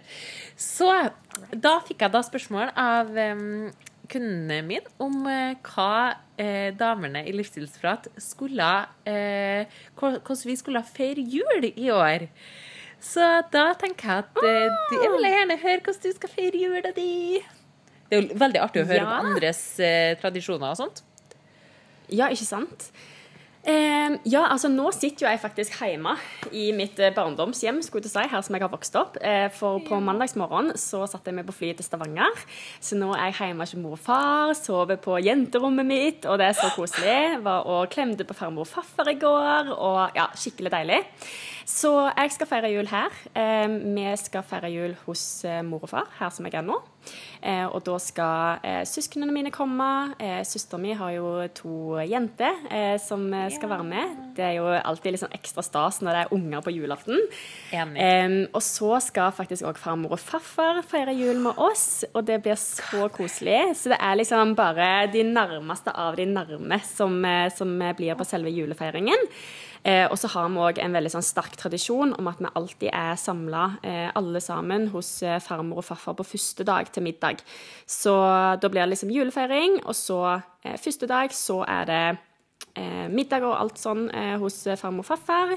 [0.56, 1.10] Så
[1.52, 3.10] da fikk jeg da spørsmål av
[4.12, 8.68] kundene mine om eh, hva eh, damene i Livsstilsprat skulle
[9.08, 9.64] eh,
[9.98, 12.28] Hvordan vi skulle feire jul i år.
[13.02, 16.92] Så da tenker jeg at de- jeg vil gjerne høre hvordan du skal feire jula
[16.94, 17.40] di.
[18.10, 19.08] Det er jo veldig artig å høre Ja.
[19.18, 19.62] om andres
[20.20, 21.02] tradisjoner og sånt.
[22.12, 22.90] Ja, ikke sant?
[23.62, 26.16] Eh, ja, altså nå sitter jo jeg faktisk hjemme
[26.50, 29.18] i mitt eh, barndomshjem, skulle jeg si, her som jeg har vokst opp.
[29.22, 32.42] Eh, for på mandagsmorgen så satte jeg meg på flyet til Stavanger.
[32.82, 36.50] Så nå er jeg hjemme hos mor og far, sover på jenterommet mitt, og det
[36.50, 37.38] er så koselig.
[37.46, 41.00] Var og klemte på farmor og farfar i går, og ja, skikkelig deilig.
[41.72, 43.14] Så jeg skal feire jul her.
[43.96, 46.76] Vi skal feire jul hos eh, mor og far, her som jeg er nå.
[47.42, 50.14] Eh, og da skal eh, søsknene mine komme.
[50.22, 54.14] Eh, min mi har jo to jenter som skal være med.
[54.36, 57.18] Det er jo alltid litt sånn ekstra stas når det er unger på julaften.
[57.74, 58.46] Enig.
[58.54, 62.58] Og så skal faktisk òg farmor og farfar feire jul med oss, og det blir
[62.58, 63.74] så koselig.
[63.78, 67.20] Så det er liksom bare de nærmeste av de nærme som,
[67.56, 69.30] som blir på selve julefeiringen.
[69.82, 72.90] Eh, og så har vi òg en veldig sånn sterk tradisjon om at vi alltid
[72.94, 77.42] er samla eh, alle sammen hos eh, farmor og farfar på første dag til middag.
[77.86, 78.14] Så
[78.62, 80.20] da blir det liksom julefeiring, og så
[80.62, 82.04] eh, første dag så er det
[83.12, 85.52] middag og alt sånn eh, hos eh, farmor og farfar.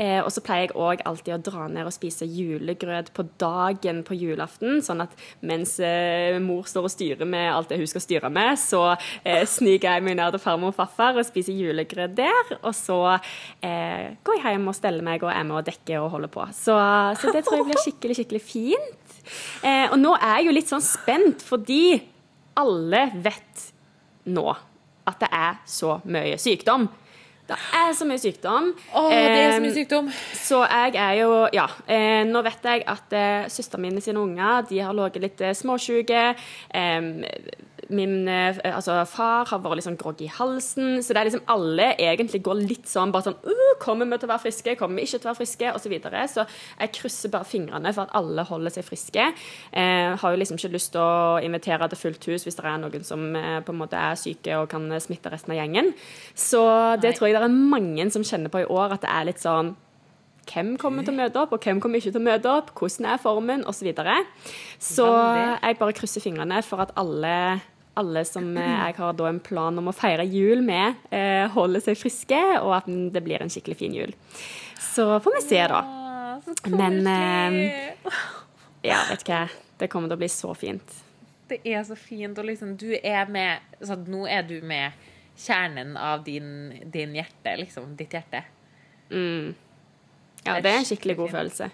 [0.00, 4.02] Eh, og så pleier jeg òg alltid å dra ned og spise julegrøt på dagen
[4.06, 4.80] på julaften.
[4.84, 5.12] Sånn at
[5.44, 9.44] mens eh, mor står og styrer med alt det hun skal styre med, så eh,
[9.48, 12.56] sniker jeg meg ned til farmor og farfar og spiser julegrøt der.
[12.62, 16.12] Og så eh, går jeg hjem og steller meg og er med og dekker og
[16.16, 16.48] holder på.
[16.56, 16.76] Så,
[17.20, 19.18] så det tror jeg blir skikkelig, skikkelig fint.
[19.64, 21.98] Eh, og nå er jeg jo litt sånn spent, fordi
[22.60, 23.68] alle vet
[24.30, 24.48] nå
[25.06, 26.88] at det er så mye sykdom.
[27.44, 28.70] Det er så mye sykdom.
[28.96, 30.06] Åh, det er så mye sykdom.
[30.32, 31.66] så jeg er jo Ja.
[31.88, 35.52] Eh, nå vet jeg at eh, søsteren min sine unger de har ligget litt eh,
[35.52, 36.34] småsjuke.
[36.72, 37.22] Em,
[37.92, 41.02] min eh, altså, far har vært litt sånn groggy i halsen.
[41.04, 44.28] Så det er liksom alle egentlig går litt sånn bare sånn uh, Kommer vi til
[44.28, 44.76] å være friske?
[44.78, 45.72] Kommer vi ikke til å være friske?
[45.74, 46.24] Og så videre.
[46.30, 49.28] Så jeg krysser bare fingrene for at alle holder seg friske.
[49.72, 52.80] Eh, har jo liksom ikke lyst til å invitere til fullt hus hvis det er
[52.82, 55.92] noen som eh, på en måte er syke og kan eh, smitte resten av gjengen.
[56.34, 56.62] Så
[57.02, 57.16] det Nei.
[57.18, 59.74] tror jeg det er mange som kjenner på i år, at det er litt sånn
[60.44, 63.08] hvem kommer til å møte opp, og hvem kommer ikke til å møte opp, hvordan
[63.14, 63.80] er formen, osv.
[63.80, 64.16] Så, videre.
[64.76, 67.36] så jeg bare krysser fingrene for at alle,
[67.94, 71.82] alle som eh, jeg har da en plan om å feire jul med, eh, holder
[71.84, 74.14] seg friske, og at det blir en skikkelig fin jul.
[74.80, 75.82] Så får vi se, da.
[76.70, 78.14] Men, koselig.
[78.84, 79.40] Ja, vet ikke.
[79.80, 80.96] Det kommer til å bli så fint.
[81.48, 84.92] Det er så fint, og liksom du er med så Nå er du med
[85.40, 87.94] kjernen av din, din hjerte, liksom.
[87.98, 88.44] Ditt hjerte.
[90.44, 91.70] Ja, det er en skikkelig god følelse.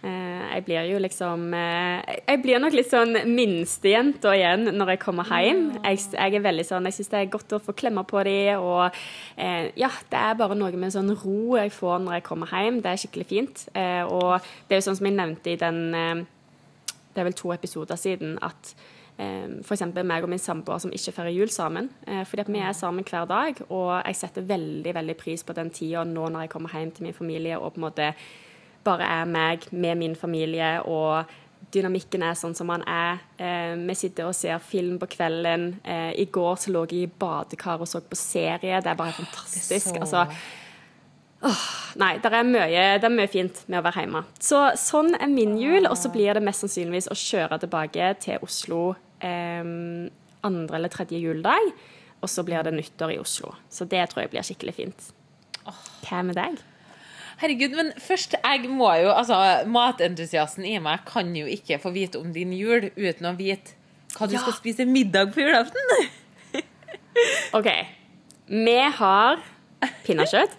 [0.00, 5.02] Eh, jeg blir jo liksom eh, Jeg blir nok litt sånn minstejenta igjen når jeg
[5.02, 5.66] kommer hjem.
[5.84, 8.64] Jeg, jeg er veldig sånn, jeg syns det er godt å få klemme på dem,
[8.64, 8.96] og
[9.36, 12.80] eh, ja, det er bare noe med sånn ro jeg får når jeg kommer hjem.
[12.80, 13.66] Det er skikkelig fint.
[13.76, 17.98] Og det er jo sånn som jeg nevnte i den Det er vel to episoder
[18.00, 18.74] siden at
[19.20, 19.82] F.eks.
[20.00, 21.90] meg og min samboer som ikke feirer jul sammen.
[22.06, 25.68] Fordi at vi er sammen hver dag, og jeg setter veldig veldig pris på den
[25.74, 28.14] tida nå når jeg kommer hjem til min familie og på en måte
[28.84, 31.24] bare er meg med min familie, og
[31.72, 33.20] dynamikken er sånn som den er.
[33.38, 35.68] Eh, vi sitter og ser film på kvelden.
[35.84, 38.80] Eh, I går så lå jeg i badekar og så på serie.
[38.80, 39.86] Det er bare fantastisk.
[39.92, 40.26] så- Altså,
[41.96, 44.20] Nei, det er, mye, det er mye fint med å være hjemme.
[44.38, 48.38] Så sånn er min jul, og så blir det mest sannsynligvis å kjøre tilbake til
[48.44, 49.62] Oslo eh,
[50.44, 51.72] andre eller tredje juledag.
[52.20, 53.54] Og så blir det nyttår i Oslo.
[53.72, 55.06] Så det tror jeg blir skikkelig fint.
[55.64, 56.58] Hva med deg?
[57.40, 59.36] Herregud, men først, jeg må jo Altså,
[59.70, 63.76] matentusiasten i meg kan jo ikke få vite om din jul uten å vite
[64.16, 64.40] hva du Ja.
[64.42, 66.08] skal spise middag på julaften.
[67.58, 67.68] OK.
[68.50, 69.38] Vi har
[70.04, 70.56] pinnekjøtt.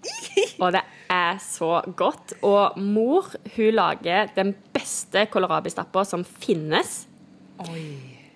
[0.62, 2.34] Og det er så godt.
[2.42, 7.04] Og mor hun lager den beste kålrabistappa som finnes.
[7.68, 7.84] Oi.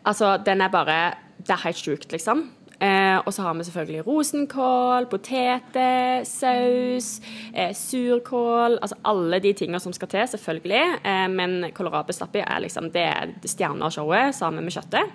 [0.06, 0.98] Altså, den er bare
[1.44, 2.46] Det er helt sjukt, liksom.
[2.80, 7.20] Eh, og så har vi selvfølgelig rosenkål, poteter, saus,
[7.54, 10.84] eh, surkål Altså alle de tingene som skal til, selvfølgelig.
[11.04, 15.12] Eh, men kålrabistappa er liksom det er stjerna showet sammen med kjøttet.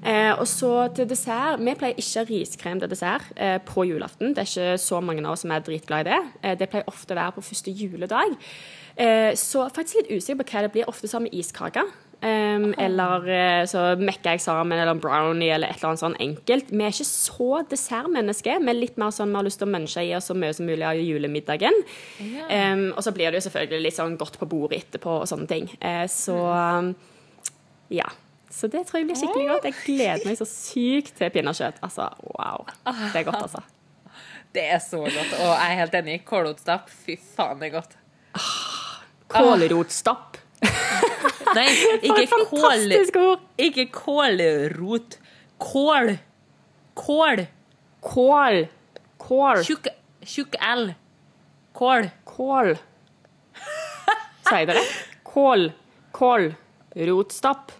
[0.00, 4.32] Eh, og så til dessert Vi pleier ikke riskrem til dessert eh, på julaften.
[4.32, 6.20] Det er ikke så mange av oss som er dritglad i det.
[6.42, 8.36] Eh, det pleier ofte å være på første juledag.
[9.38, 10.88] Så faktisk litt usikker på hva det blir.
[10.90, 11.86] Ofte sammen med iskake.
[12.20, 16.16] Um, eller eh, så mekker jeg sammen, eller en brownie, eller et eller annet sånn
[16.20, 16.68] enkelt.
[16.68, 18.60] Vi er ikke så dessertmennesker.
[18.60, 20.52] Vi er litt mer sånn vi har lyst til å munche i oss så mye
[20.56, 21.80] som mulig av julemiddagen.
[22.20, 25.48] Um, og så blir det jo selvfølgelig litt sånn godt på bordet etterpå og sånne
[25.48, 25.70] ting.
[25.80, 26.92] Uh, så um,
[27.88, 28.10] ja.
[28.52, 29.68] Så det tror jeg blir skikkelig godt.
[29.70, 31.80] Jeg gleder meg så sykt til pinnekjøtt.
[31.86, 32.66] Altså, wow.
[32.84, 33.64] Det er godt, altså.
[34.54, 35.36] Det er så godt.
[35.38, 36.20] Og jeg er helt enig.
[36.26, 37.94] Kålrotstapp, fy faen, det er godt.
[39.30, 40.40] Kålrotstapp.
[41.56, 41.68] Nei,
[42.08, 42.94] ikke kål...
[43.60, 45.18] Ikke kålrot.
[45.60, 46.14] Kål.
[46.94, 47.44] Kål.
[48.00, 48.60] Kål.
[49.20, 49.64] Kål.
[49.64, 50.94] Tjukk L.
[51.76, 52.08] Kål.
[52.28, 52.72] Kål.
[54.48, 54.84] Sier dere?
[55.26, 55.68] Kål.
[56.16, 56.50] Kål.
[57.10, 57.74] Rotstopp.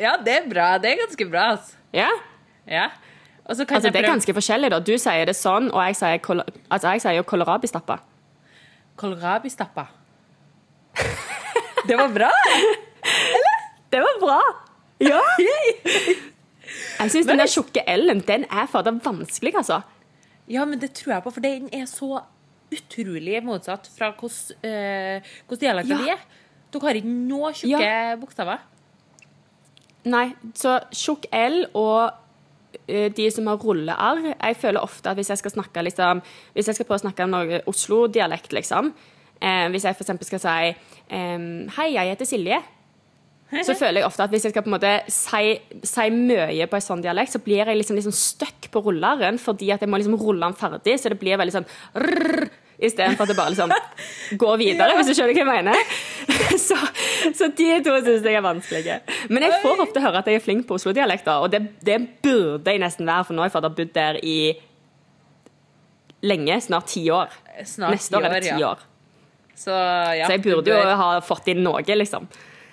[0.00, 0.72] Ja, det er bra.
[0.80, 1.76] Det er ganske bra, altså.
[1.96, 2.08] Ja?
[2.68, 2.88] Ja.
[3.44, 4.78] Og så kan Altså, det er ganske forskjellig, da.
[4.84, 7.98] Du sier det sånn, og jeg sier, kol altså, jeg sier kålrabistappa.
[9.00, 9.86] kålrabistappa.
[11.88, 12.30] Det var bra!
[13.90, 14.40] Det var bra!
[15.02, 15.20] Ja!
[17.00, 19.80] Jeg syns den der tjukke L-en, den er fader vanskelig, altså.
[20.50, 22.20] Ja, men det tror jeg på, for den er så
[22.70, 25.96] utrolig motsatt fra hvordan uh, hvordan Ja.
[25.98, 26.22] de er.
[26.70, 28.60] Dere har ikke noe tjukke bokstaver.
[30.10, 35.28] Nei, så tjukk L og uh, de som har rullearr Jeg føler ofte at hvis
[35.28, 36.22] jeg skal snakke liksom,
[36.54, 40.14] Hvis jeg skal prøve å snakke noe Oslo-dialekt, liksom uh, Hvis jeg f.eks.
[40.30, 40.70] skal si
[41.12, 42.62] um, Hei, jeg heter Silje.
[43.50, 45.44] Så føler jeg ofte at hvis jeg skal på en måte si,
[45.82, 49.72] si mye på en sånn dialekt, så blir jeg liksom, liksom stuck på rulleren fordi
[49.74, 51.66] at jeg må liksom rulle den ferdig, så det blir veldig sånn
[51.98, 52.46] rrr,
[52.80, 55.96] istedenfor at det bare liksom går videre, hvis du skjønner hva jeg mener.
[56.60, 56.76] Så,
[57.36, 58.96] så de to syns jeg er vanskelige.
[59.30, 62.74] Men jeg får ofte høre at jeg er flink på Oslo-dialekter, og det, det burde
[62.74, 64.36] jeg nesten være, for nå har jeg fått bodd der i
[66.26, 67.32] lenge, snart ti år.
[67.64, 68.82] Snart Neste år er det ti år.
[69.54, 72.28] Så, ja, Så jeg burde jo ha fått inn noe, liksom.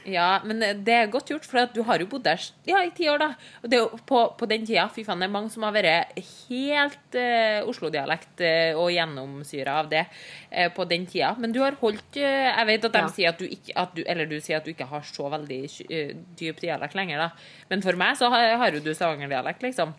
[0.08, 2.40] Ja, men det er godt gjort, for at du har jo bodd der
[2.70, 3.28] ja, i ti år, da.
[3.60, 5.74] Og det er jo på, på den tida, fy faen, det er mange som har
[5.76, 6.16] vært
[6.48, 11.34] helt eh, Oslo-dialekt eh, og gjennomsyra av det eh, på den tida.
[11.44, 13.10] Men du har holdt eh, Jeg vet at de Ja.
[13.18, 15.60] sier at du ikke at du, Eller du sier at du ikke har så veldig
[15.92, 17.60] eh, dyp dialekt lenger, da.
[17.70, 19.92] Men for meg så har, har jo du stavangerdialekt, liksom.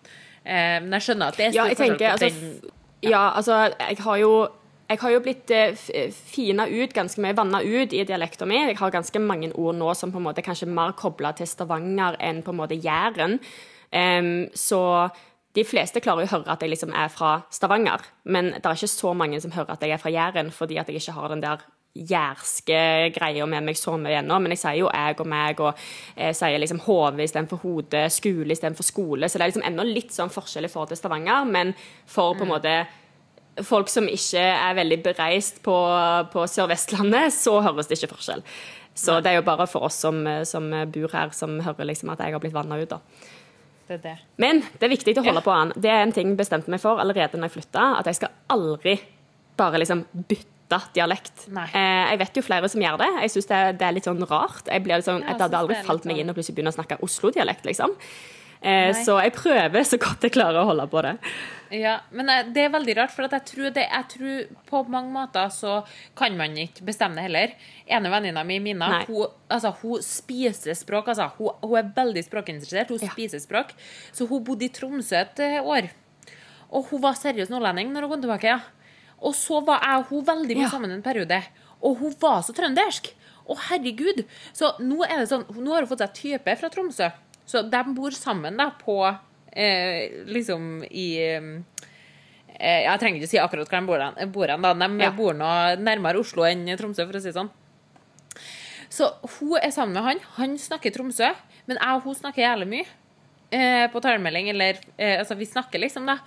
[0.45, 2.73] Eh, men jeg skjønner at det er stor ja, forskjell på altså, den
[3.05, 3.11] ja.
[3.13, 4.33] ja, altså, jeg har jo
[4.89, 5.77] jeg har jo blitt eh,
[6.11, 8.71] fina ut, ganske mye vanna ut i dialekten min.
[8.71, 11.49] Jeg har ganske mange ord nå som på en måte er kanskje mer kobla til
[11.51, 13.37] Stavanger enn på en måte Jæren.
[13.93, 14.81] Um, så
[15.57, 18.77] de fleste klarer jo å høre at jeg liksom er fra Stavanger, men det er
[18.77, 21.33] ikke så mange som hører at jeg er fra Jæren, fordi at jeg ikke har
[21.33, 21.65] den der
[21.99, 22.79] jærske
[23.13, 24.39] greia med meg så mye ennå.
[24.41, 25.83] Men jeg sier jo jeg og meg, og
[26.15, 29.29] jeg sier liksom hode istedenfor hode, skole istedenfor skole.
[29.29, 31.75] Så det er liksom ennå litt sånn forskjell i forhold til Stavanger, men
[32.07, 32.75] for på en måte
[33.67, 35.77] folk som ikke er veldig bereist på,
[36.33, 38.43] på Sør-Vestlandet, så høres det ikke forskjell.
[38.99, 42.19] Så det er jo bare for oss som, som bor her, som hører liksom at
[42.25, 42.91] jeg har blitt vanna ut.
[42.91, 42.99] da.
[43.89, 44.17] Det det.
[44.37, 45.71] Men det er viktig å holde på an.
[45.79, 48.35] Det er en ting jeg bestemte meg for allerede når jeg flytta, at jeg skal
[48.53, 48.99] aldri
[49.59, 51.47] bare liksom bytte dialekt.
[51.49, 53.09] Eh, jeg vet jo flere som gjør det.
[53.23, 54.67] Jeg syns det, det er litt sånn rart.
[54.69, 56.75] Jeg blir litt sånn, Ja, jeg hadde aldri falt meg sånn- inn og plutselig begynne
[56.75, 57.95] å snakke Oslo-dialekt, liksom.
[58.63, 61.13] Eh, så jeg prøver så godt jeg klarer å holde på det.
[61.71, 65.13] Ja, men eh, det er veldig rart, for jeg tror, det, jeg tror på mange
[65.13, 65.83] måter så
[66.17, 67.53] kan man ikke bestemme det heller.
[67.87, 69.05] Ene venninna mi, Mina, Nei.
[69.07, 71.13] hun, altså, hun spiser språk.
[71.13, 71.29] Altså.
[71.39, 72.89] Hun, hun er veldig språkinteressert.
[72.95, 73.13] Hun Ja.
[73.13, 73.75] spiser språk.
[74.13, 75.91] Så hun bodde i Tromsø et eh, år.
[76.73, 78.45] Og hun var seriøs nordlending når hun kom tilbake.
[78.57, 78.61] ja.
[79.21, 80.69] Og så var jeg og hun veldig mye Ja.
[80.71, 81.43] sammen en periode.
[81.83, 83.13] Og hun var så trøndersk.
[83.49, 84.25] Å, herregud.
[84.53, 87.09] Så nå er det sånn, nå har hun fått seg type fra Tromsø.
[87.49, 88.99] Så de bor sammen da på
[89.57, 91.49] eh, Liksom i eh,
[92.59, 94.75] Jeg trenger ikke si akkurat hvor de bor, da.
[94.75, 95.11] De Ja.
[95.15, 97.51] bor nå nærmere Oslo enn Tromsø, for å si det sånn.
[98.91, 100.21] Så hun er sammen med han.
[100.39, 101.29] Han snakker Tromsø,
[101.69, 102.87] men jeg og hun snakker jævlig mye
[103.53, 104.49] eh, på talemelding.
[104.51, 106.19] Eller eh, altså, vi snakker liksom, da.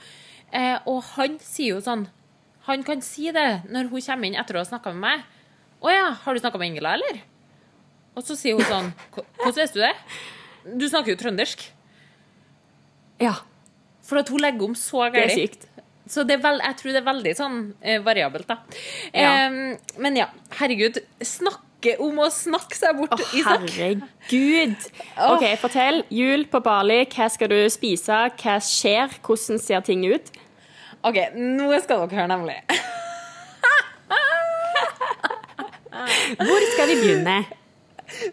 [0.54, 2.08] Eh, og han sier jo sånn
[2.68, 5.22] Han kan si det når hun kommer inn etter å ha snakka med meg.
[5.82, 7.24] 'Å ja, har du snakka med Ingela, eller?'
[8.16, 9.96] Og så sier hun sånn 'Hvordan vet du det?'
[10.66, 11.64] Du snakker jo trøndersk.
[13.22, 13.36] Ja,
[14.06, 15.68] For at hun legger om så det er sykt.
[16.12, 18.58] Så det er vel, jeg tror det er veldig sånn eh, variabelt, da.
[19.14, 19.30] Ja.
[19.46, 20.26] Em, men ja,
[20.60, 20.98] herregud.
[21.24, 23.64] Snakke om å snakke seg bort, Å, Isak.
[23.78, 24.90] herregud.
[25.30, 26.02] OK, fortell.
[26.12, 27.00] Jul på Bali.
[27.14, 28.18] Hva skal du spise?
[28.42, 29.16] Hva skjer?
[29.24, 30.34] Hvordan ser ting ut?
[31.08, 32.60] OK, nå skal dere høre, nemlig.
[36.42, 37.40] Hvor skal vi begynne?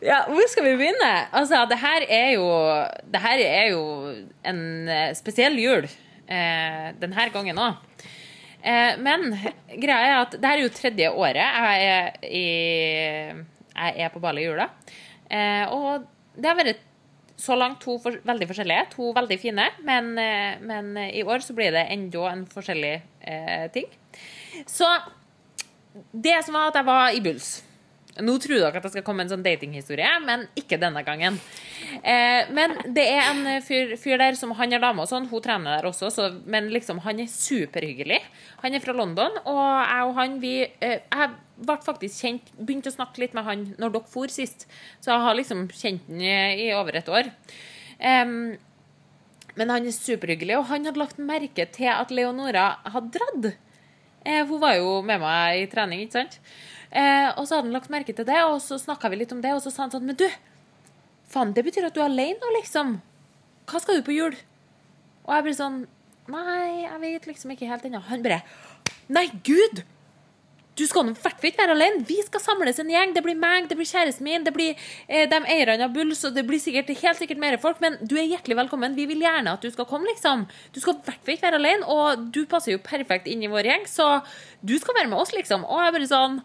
[0.05, 1.13] Ja, Hvor skal vi begynne?
[1.33, 2.47] Altså, det her er jo,
[3.13, 3.83] det her er jo
[4.47, 7.79] en eh, spesiell jul eh, denne gangen òg.
[8.63, 9.31] Eh, men
[9.79, 12.47] greia er at det her er jo tredje året jeg er, i,
[13.79, 14.69] jeg er på Bali i jula.
[15.31, 16.07] Eh, og
[16.39, 16.85] det har vært
[17.39, 18.89] så langt to for, veldig forskjellige.
[18.97, 19.69] To veldig fine.
[19.87, 23.87] Men, eh, men i år så blir det enda en forskjellig eh, ting.
[24.67, 24.89] Så
[26.13, 27.53] det som var at jeg var i Bulls.
[28.19, 31.37] Nå tror dere at det skal komme en sånn datinghistorie, men ikke denne gangen.
[32.03, 35.43] Eh, men det er en fyr, fyr der som Han er dame og sånn, hun
[35.45, 38.19] trener der også, så, men liksom, han er superhyggelig.
[38.65, 42.91] Han er fra London, og jeg og han vi eh, Jeg ble faktisk kjent Begynte
[42.91, 44.67] å snakke litt med han når dere for sist,
[45.03, 47.31] så jeg har liksom kjent han i, over et år.
[47.99, 48.57] Em,
[49.59, 53.49] Men han er superhyggelig, og han hadde lagt merke til at Leonora hadde dratt.
[54.27, 56.41] Eh, hun var jo med meg i trening, ikke sant?
[56.89, 59.43] Eh, og så hadde han lagt merke til det, og så snakka vi litt om
[59.45, 60.25] det, og så sa han sånn Men du,
[61.29, 62.97] faen, det betyr at du er alene nå, liksom.
[63.69, 64.39] Hva skal du på jul?
[65.29, 65.85] Og jeg blir sånn
[66.29, 68.03] Nei, jeg vet liksom ikke helt ennå.
[68.09, 68.43] Han bare
[69.09, 69.85] Nei, gud!
[70.79, 72.05] Du skal nå i hvert fall ikke være alene.
[72.07, 73.15] Vi skal samles en gjeng.
[73.17, 74.77] Det blir meg, det blir kjæresten min, det blir
[75.09, 77.81] eh, de eierne av Bulls, og det blir sikkert, helt sikkert mer folk.
[77.83, 78.95] Men du er hjertelig velkommen.
[78.95, 80.47] Vi vil gjerne at du skal komme, liksom.
[80.77, 83.51] Du skal i hvert fall ikke være alene, og du passer jo perfekt inn i
[83.51, 84.11] vår gjeng, så
[84.63, 85.67] du skal være med oss, liksom.
[85.67, 86.39] Og jeg bare sånn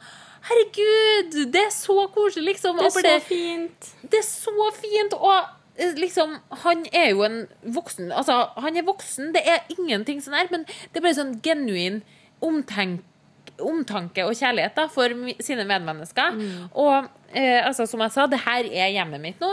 [0.44, 2.80] Herregud, det er så koselig, liksom.
[2.82, 3.94] Det er så det, fint.
[4.02, 5.16] det er så fint.
[5.16, 5.38] Og
[5.78, 6.36] eh, liksom,
[6.66, 7.39] han er jo en
[7.76, 11.38] voksen Altså, han er voksen, det er ingenting sånn her, men det er bare sånn
[11.46, 12.02] genuin
[12.44, 13.06] omtenk,
[13.64, 15.14] omtanke og kjærlighet da, for
[15.46, 16.36] sine medmennesker.
[16.74, 19.49] Og eh, altså, som jeg sa, det her er hjemmet mitt nå.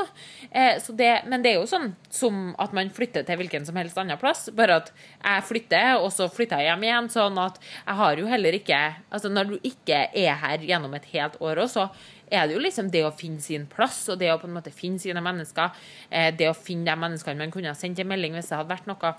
[0.51, 3.79] Eh, så det, men det er jo sånn som at man flytter til hvilken som
[3.81, 4.49] helst annen plass.
[4.57, 7.11] Bare at jeg flytter, og så flytter jeg hjem igjen.
[7.13, 8.79] Sånn at jeg har jo heller ikke
[9.11, 11.89] Altså, når du ikke er her gjennom et helt år også,
[12.31, 14.73] er det jo liksom det å finne sin plass, og det å på en måte
[14.75, 15.75] finne sine mennesker.
[16.09, 18.73] Eh, det å finne de menneskene man kunne ha sendt en melding hvis det hadde
[18.73, 19.13] vært noe.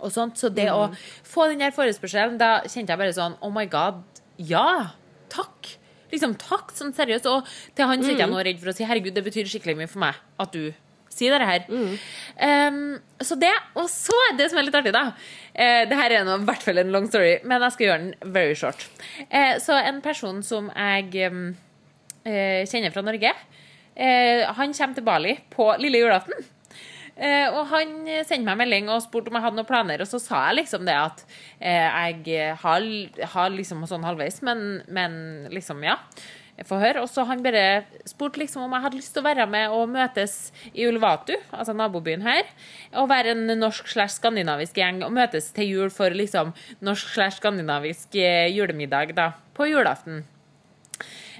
[0.00, 0.40] Og sånt.
[0.40, 0.88] Så det å
[1.28, 4.02] få den der forespørselen, da kjente jeg bare sånn Oh my God,
[4.40, 4.94] ja!
[5.32, 5.76] Takk!
[6.12, 7.28] Liksom takk, sånn seriøst.
[7.32, 9.78] Og til han så er jeg nå redd for å si herregud, det betyr skikkelig
[9.80, 10.72] mye for meg at du
[11.12, 11.66] sier dette her.
[12.68, 12.78] Um,
[13.20, 15.10] så det, og så det som er litt artig, da.
[15.52, 18.06] Uh, det her er nå i hvert fall en long story, men jeg skal gjøre
[18.06, 18.86] den very short.
[19.28, 21.44] Uh, så en person som jeg um,
[22.26, 23.34] uh, kjenner fra Norge.
[23.92, 26.46] Han kommer til Bali på lille julaften.
[27.16, 30.20] Eh, og han sendte meg melding og spurte om jeg hadde noen planer, og så
[30.22, 31.24] sa jeg liksom det at
[31.60, 32.86] eh, jeg har,
[33.34, 35.18] har liksom sånn halvveis, men, men
[35.52, 35.98] liksom, ja.
[36.62, 39.88] Og så han bare spurte liksom om jeg hadde lyst til å være med og
[39.90, 42.44] møtes i Ulvatu, altså nabobyen her,
[42.94, 46.52] og være en norsk slash skandinavisk gjeng og møtes til jul for liksom
[46.84, 50.22] norsk slash skandinavisk eh, julemiddag da, på julaften.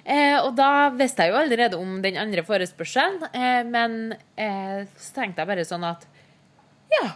[0.02, 5.14] Eh, og da visste jeg jo allerede om den andre forespørselen, eh, men eh, så
[5.20, 6.08] tenkte jeg bare sånn at
[6.92, 7.12] Ja.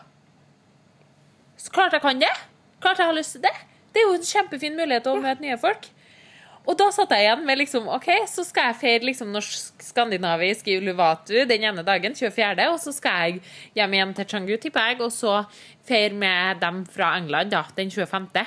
[1.58, 2.30] Så klart jeg kan det.
[2.80, 3.54] Klart jeg har lyst til det.
[3.92, 5.88] Det er jo en kjempefin mulighet til å møte nye folk.
[6.66, 10.78] Og da satt jeg igjen med liksom, OK, så skal jeg feire liksom norsk-skandinavisk i
[10.80, 13.42] Uluvatu den ene dagen, 24., og så skal jeg
[13.78, 15.36] hjem igjen til Changu, tipper jeg, og så
[15.86, 18.42] feire med dem fra England da, den 25.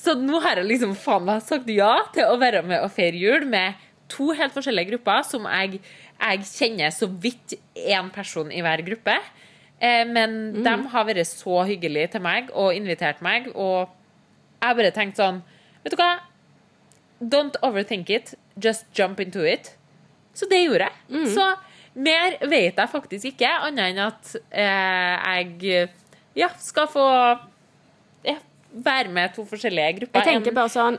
[0.00, 3.16] Så nå har jeg liksom faen meg sagt ja til å være med og feire
[3.16, 3.80] jul med
[4.12, 5.80] to helt forskjellige grupper som jeg,
[6.18, 9.16] jeg kjenner så vidt én person i hver gruppe.
[9.80, 13.88] Eh, men de har vært så hyggelige til meg og invitert meg, og
[14.60, 15.40] jeg har bare tenkt sånn
[15.82, 16.12] Vet du hva?
[17.22, 18.34] Don't overthink it.
[18.58, 19.76] Just jump into it.
[20.34, 21.26] Så det gjorde jeg.
[21.34, 21.46] Så
[21.94, 25.88] mer vet jeg faktisk ikke, annet enn at eh, jeg
[26.38, 27.08] ja, skal få
[28.24, 28.38] ja,
[28.72, 30.22] være med to forskjellige grupper.
[30.22, 30.96] Jeg tenker bare sånn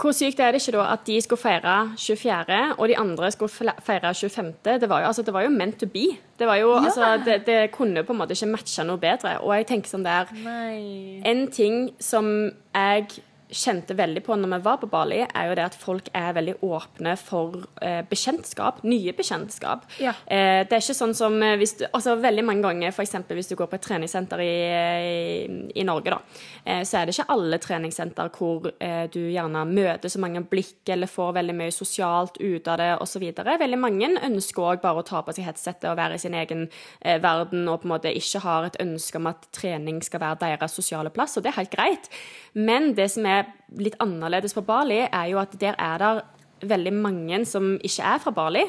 [0.00, 3.74] Hvor sykt er det ikke da at de skulle feire 24., og de andre skulle
[3.84, 4.48] feire 25.?
[4.64, 6.08] Det var jo, altså, det var jo meant to be.
[6.38, 9.36] Det, var jo, altså, det, det kunne på en måte ikke matcha noe bedre.
[9.44, 11.20] Og jeg tenker sånn der Nei.
[11.28, 12.26] En ting som
[12.74, 13.22] jeg
[13.54, 16.56] kjente veldig på når vi var på Bali, er jo det at folk er veldig
[16.66, 18.82] åpne for eh, bekjentskap.
[18.86, 19.86] Nye bekjentskap.
[20.02, 20.14] Ja.
[20.26, 23.16] Eh, det er ikke sånn som eh, hvis du, altså Veldig mange ganger, f.eks.
[23.36, 26.20] hvis du går på et treningssenter i, i, i Norge, da,
[26.64, 30.88] eh, så er det ikke alle treningssenter hvor eh, du gjerne møter så mange blikk
[30.94, 33.26] eller får veldig mye sosialt ut av det osv.
[33.64, 36.66] Veldig mange ønsker òg bare å ta på seg headsetet og være i sin egen
[37.00, 40.42] eh, verden og på en måte ikke har et ønske om at trening skal være
[40.46, 42.10] deres sosiale plass, og det er helt greit.
[42.54, 43.43] Men det som er
[43.80, 48.20] litt annerledes på Bali, er jo at der er det veldig mange som ikke er
[48.22, 48.64] fra Bali,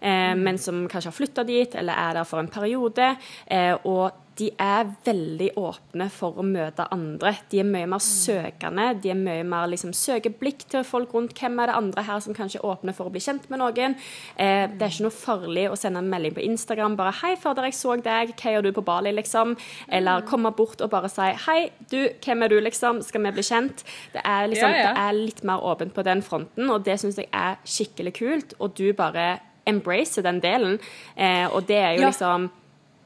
[0.00, 3.12] eh, men som kanskje har flytta dit, eller er der for en periode.
[3.46, 7.30] Eh, og de er veldig åpne for å møte andre.
[7.48, 8.90] De er mye mer søkende.
[9.00, 11.32] De er mye mer liksom, søker blikk til folk rundt.
[11.38, 13.96] Hvem er det andre her som kanskje er åpne for å bli kjent med noen?
[14.36, 17.64] Eh, det er ikke noe farlig å sende en melding på Instagram bare 'Hei, fader,
[17.64, 18.34] jeg så deg.
[18.36, 19.56] Hva gjør du på Bali?' liksom.
[19.88, 23.02] Eller komme bort og bare si 'Hei, du, hvem er du?' liksom.
[23.02, 23.84] Skal vi bli kjent?
[24.12, 24.92] Det er, liksom, Ja, ja.
[24.92, 28.54] Det er litt mer åpent på den fronten, og det syns jeg er skikkelig kult.
[28.60, 30.78] Og du bare embracer den delen.
[31.16, 32.08] Eh, og det er jo Ja.
[32.10, 32.50] liksom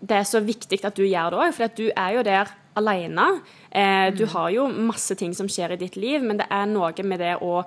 [0.00, 3.26] det er så viktig at du gjør det òg, for du er jo der alene.
[3.70, 7.06] Eh, du har jo masse ting som skjer i ditt liv, men det er noe
[7.06, 7.60] med det å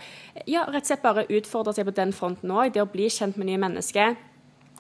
[0.49, 2.73] ja, rett og slett bare utfordre seg på den fronten òg.
[2.73, 4.15] Det å bli kjent med nye mennesker.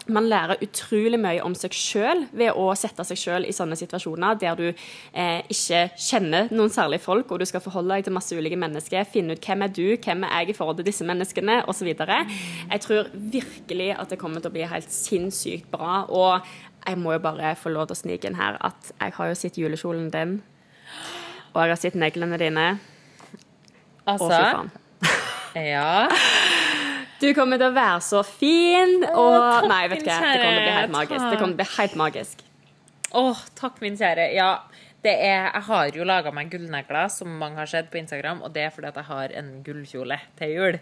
[0.07, 4.35] man lærer utrolig mye om seg sjøl ved å sette seg sjøl i sånne situasjoner
[4.41, 8.35] der du eh, ikke kjenner noen særlig folk, og du skal forholde deg til masse
[8.35, 11.61] ulike mennesker, finne ut hvem er du, hvem er jeg i forhold til disse menneskene,
[11.71, 11.93] osv.
[11.93, 16.03] Jeg tror virkelig at det kommer til å bli helt sinnssykt bra.
[16.11, 16.43] Og
[16.83, 19.37] jeg må jo bare få lov til å snike inn her at jeg har jo
[19.39, 20.37] sett julekjolen din,
[21.53, 22.67] og jeg har sett neglene dine.
[24.09, 24.73] Altså, Å, fy faen.
[25.63, 26.07] Ja.
[27.23, 30.57] Du kommer til å være så fin, og takk, Nei, vet du hva, det kommer
[30.57, 31.21] til å bli helt magisk.
[31.23, 32.41] Det kommer til å bli helt magisk.
[33.21, 34.25] Åh, takk, min kjære.
[34.35, 34.49] Ja,
[35.05, 38.51] det er, jeg har jo laga meg gullnegler, som mange har sett på Instagram, og
[38.55, 40.79] det er fordi at jeg har en gullkjole til jul.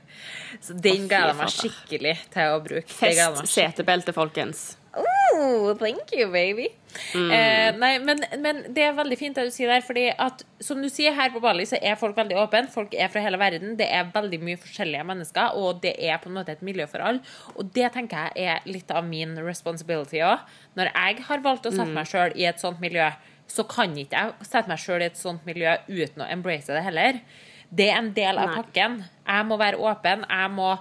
[0.66, 2.90] Så den gleder jeg meg skikkelig til å bruke.
[3.04, 4.72] Fest setebelte, folkens.
[4.94, 6.68] Oh, thank you, baby.
[7.16, 7.32] Mm.
[7.32, 10.82] Eh, nei, men, men det er veldig fint det du sier der, fordi at som
[10.84, 12.66] du sier, her på Bali så er folk veldig åpne.
[12.74, 13.78] Folk er fra hele verden.
[13.80, 17.04] Det er veldig mye forskjellige mennesker, og det er på en måte et miljø for
[17.08, 17.24] alle.
[17.56, 20.44] Og det tenker jeg er litt av min responsibility òg.
[20.80, 23.08] Når jeg har valgt å sette meg sjøl i et sånt miljø,
[23.52, 26.84] så kan ikke jeg sette meg sjøl i et sånt miljø uten å embrace det
[26.84, 27.24] heller.
[27.72, 28.60] Det er en del av Nei.
[28.60, 28.98] pakken.
[29.24, 30.26] Jeg må være åpen.
[30.28, 30.74] Jeg må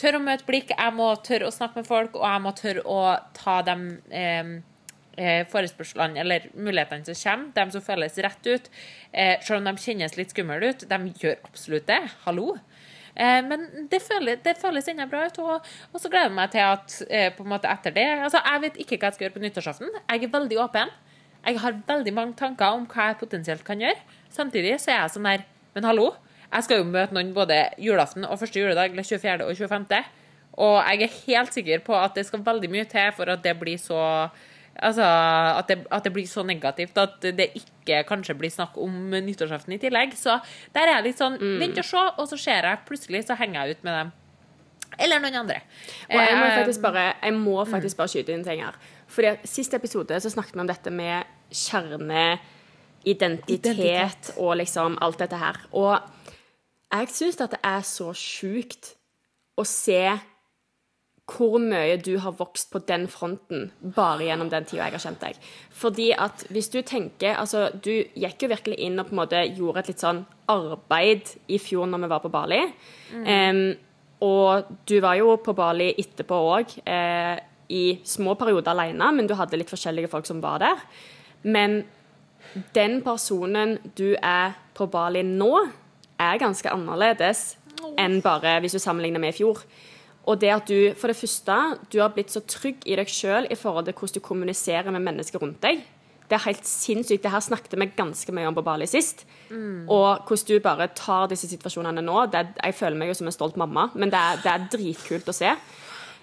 [0.00, 2.82] tørre å møte blikk, jeg må tørre å snakke med folk, og jeg må tørre
[2.84, 3.00] å
[3.38, 3.76] ta de
[4.12, 4.50] eh,
[5.16, 8.68] eh, forespørslene eller mulighetene som kommer, de som føles rett ut.
[9.12, 10.84] Eh, selv om de kjennes litt skumle ut.
[10.90, 12.02] De gjør absolutt det.
[12.26, 12.58] Hallo.
[13.14, 16.52] Eh, men det føles, det føles ennå bra ut, og, og så gleder jeg meg
[16.52, 19.28] til at eh, på en måte etter det altså Jeg vet ikke hva jeg skal
[19.28, 19.96] gjøre på nyttårsaften.
[20.02, 20.92] Jeg er veldig åpen.
[21.44, 24.20] Jeg har veldig mange tanker om hva jeg potensielt kan gjøre.
[24.32, 26.12] Samtidig så er jeg sånn der Men hallo,
[26.54, 29.44] jeg skal jo møte noen både julaften og første juledag, eller 24.
[29.44, 30.04] og 25.
[30.62, 33.56] Og jeg er helt sikker på at det skal veldig mye til for at det
[33.60, 34.28] blir så
[34.74, 38.90] Altså, at det, at det blir så negativt at det ikke kanskje blir snakk om
[39.22, 40.16] nyttårsaften i tillegg.
[40.18, 40.34] Så
[40.74, 43.60] der er jeg litt sånn Vent og se, og så ser jeg plutselig, så henger
[43.68, 44.10] jeg ut med dem.
[44.98, 45.60] Eller noen andre.
[46.10, 48.74] Og jeg må Eh, faktisk bare, jeg må faktisk bare skyte inn ting her.
[49.06, 51.22] Fordi at Sist episode så snakket vi om dette med
[51.54, 52.50] kjerneidentitet
[53.06, 54.32] Identitet.
[54.38, 55.56] og liksom alt dette her.
[55.72, 56.00] Og
[56.94, 58.94] jeg syns at det er så sjukt
[59.58, 60.04] å se
[61.24, 65.22] hvor mye du har vokst på den fronten bare gjennom den tida jeg har kjent
[65.22, 65.38] deg.
[65.72, 69.40] Fordi at hvis du tenker Altså, du gikk jo virkelig inn og på en måte
[69.46, 70.20] gjorde et litt sånn
[70.52, 72.60] arbeid i fjor når vi var på Bali.
[73.24, 73.62] Em,
[74.24, 77.40] og du var jo på Bali etterpå òg, eh,
[77.72, 80.82] i små perioder alene, men du hadde litt forskjellige folk som var der.
[81.42, 81.82] Men
[82.76, 85.52] den personen du er på Bali nå,
[86.24, 87.54] er ganske annerledes
[88.00, 89.60] enn bare hvis du sammenligner med i fjor.
[90.24, 91.56] Og det at du, for det første,
[91.92, 95.04] du har blitt så trygg i deg sjøl i forhold til hvordan du kommuniserer med
[95.04, 95.82] mennesker rundt deg.
[96.24, 97.22] Det er helt sinnssykt.
[97.26, 99.26] Det her snakket vi ganske mye om på Bali sist.
[99.92, 102.26] Og hvordan du bare tar disse situasjonene nå.
[102.32, 104.64] Det er, jeg føler meg jo som en stolt mamma, men det er, det er
[104.72, 105.52] dritkult å se.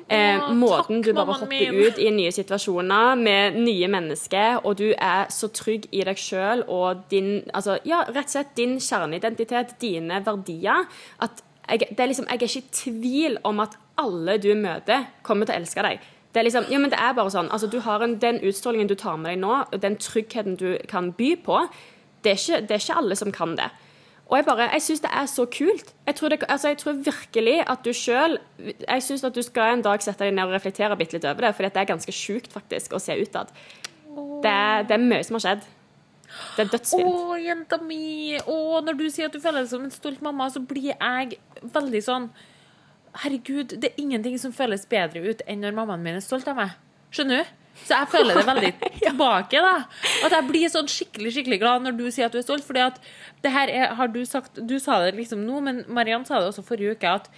[0.07, 1.75] Eh, måten takk, du bare hopper min.
[1.85, 6.63] ut i nye situasjoner med nye mennesker, og du er så trygg i deg sjøl
[6.67, 10.87] og din altså, ja, rett og slett din kjerneidentitet, dine verdier,
[11.19, 15.05] at jeg, det er liksom, jeg er ikke i tvil om at alle du møter,
[15.23, 16.01] kommer til å elske deg.
[16.31, 18.87] Det er liksom, ja, men det er bare sånn, altså, du har en, Den utstrålingen
[18.87, 21.61] du tar med deg nå, den tryggheten du kan by på,
[22.23, 23.71] det er ikke, det er ikke alle som kan det.
[24.31, 25.89] Og jeg bare, jeg syns det er så kult.
[26.07, 29.75] Jeg tror, det, altså jeg tror virkelig at du sjøl Jeg syns at du skal
[29.75, 32.15] en dag sette deg ned og reflektere bitte litt over det, for det er ganske
[32.15, 33.51] sjukt faktisk å se utad.
[34.43, 34.55] Det,
[34.87, 35.67] det er mye som har skjedd.
[36.55, 37.43] Det er Å, dødsfint.
[37.43, 38.37] jenta mi!
[38.39, 38.55] Å,
[38.87, 41.37] når du sier at du føler deg som en stolt mamma, så blir jeg
[41.75, 42.31] veldig sånn
[43.21, 46.55] Herregud, det er ingenting som føles bedre ut enn når mammaen min er stolt av
[46.55, 46.77] meg.
[47.11, 47.49] Skjønner du?
[47.85, 48.71] Så jeg føler det veldig
[49.01, 49.75] tilbake, da.
[50.25, 52.65] At jeg blir sånn skikkelig skikkelig glad når du sier at du er stolt.
[52.67, 52.99] Fordi at
[53.43, 56.51] det her er, har du sagt Du sa det liksom nå, men Mariann sa det
[56.51, 57.31] også forrige uke, at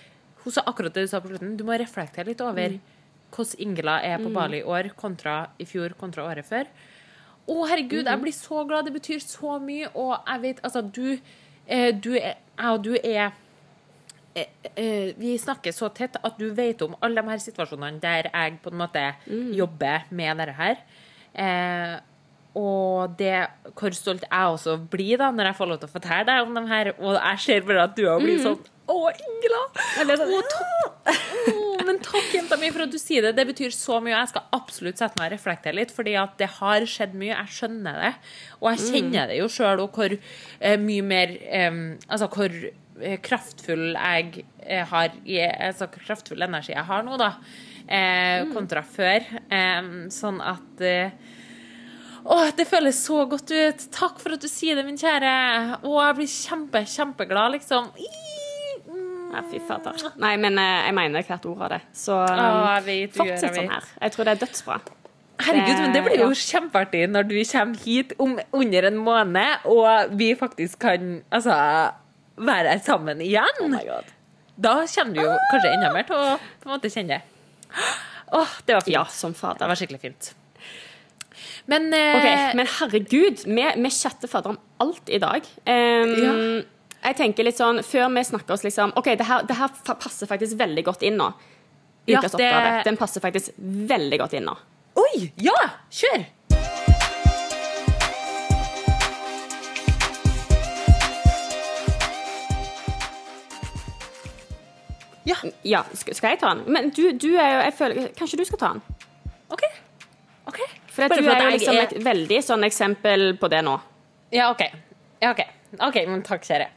[0.43, 1.55] hun sa akkurat det du sa på slutten.
[1.59, 2.79] Du må reflektere litt over
[3.33, 6.67] hvordan Ingela er på Bali i år kontra i fjor kontra året før.
[7.43, 8.85] Å, herregud, jeg blir så glad.
[8.87, 9.89] Det betyr så mye.
[9.99, 11.17] Og jeg vet Altså, du,
[11.67, 13.33] eh, du er Jeg og du er
[14.33, 18.73] Vi snakker så tett at du vet om alle de her situasjonene der jeg på
[18.73, 20.81] en måte jobber med dette her.
[21.33, 21.93] Eh,
[22.53, 26.25] og det, hvor stolt jeg også blir da når jeg får lov til å fortelle
[26.27, 26.91] deg om dem her.
[26.99, 28.59] Og jeg ser bare at du òg blir sånn
[28.93, 29.61] Å, Ingela!
[30.03, 31.15] Å, takk.
[31.49, 33.31] Å, men takk, jenta mi, for at du sier det.
[33.39, 34.13] Det betyr så mye.
[34.13, 37.31] Jeg skal absolutt sette meg og reflektere litt, fordi at det har skjedd mye.
[37.31, 38.11] Jeg skjønner det.
[38.59, 41.79] Og jeg kjenner det jo sjøl, og hvor eh, mye mer eh,
[42.11, 42.75] Altså hvor eh,
[43.25, 47.33] kraftfull jeg eh, har i Altså kraftfull energi jeg har nå, da.
[47.87, 49.25] Eh, kontra før.
[49.49, 51.15] Eh, sånn at eh,
[52.23, 53.87] å, det føles så godt ut.
[53.91, 55.31] Takk for at du sier det, min kjære.
[55.83, 57.89] Å, jeg blir kjempe, kjempeglad, liksom.
[58.87, 60.05] Mm, fy fader.
[60.23, 61.81] Nei, men eh, jeg mener hvert ord av det.
[61.97, 63.89] Så um, vet, du gjør, fortsett sånn her.
[64.05, 64.77] Jeg tror det er dødsbra.
[65.43, 66.39] Herregud, men det blir jo ja.
[66.39, 71.57] kjempeartig når du kommer hit om under en måned, og vi faktisk kan altså,
[72.37, 73.61] være sammen igjen.
[73.61, 74.01] Oh.
[74.55, 77.21] Da kjenner du jo kanskje enda mer til å på en måte kjenne det.
[78.33, 78.93] Oh, det var fint.
[78.95, 80.33] Ja, som Det var skikkelig fint.
[81.65, 85.41] Men, eh, okay, Men herregud, vi, vi chatter fader om alt i dag.
[85.65, 86.63] Um, Ja.
[87.03, 89.67] Jeg tenker litt sånn, Før vi snakker oss liksom OK, det her, det her
[89.99, 91.33] passer faktisk veldig godt inn nå.
[92.07, 92.83] Ja, det- oppgave.
[92.85, 94.55] Den passer faktisk veldig godt inn nå.
[94.95, 95.31] Oi!
[95.37, 95.55] Ja!
[95.91, 96.25] Kjør!
[105.25, 106.65] Ja, Ja, skal, jeg ta den?
[106.73, 108.81] Men du, du er jo jeg føler, Kanskje du skal ta den?
[109.53, 109.63] OK.
[110.51, 110.59] Ok.
[110.93, 113.77] For du er jo liksom er- et veldig sånn eksempel på det nå.
[114.33, 114.65] Ja, OK.
[115.21, 115.43] Ja, ok,
[115.79, 116.67] Ok, men takk, kjære.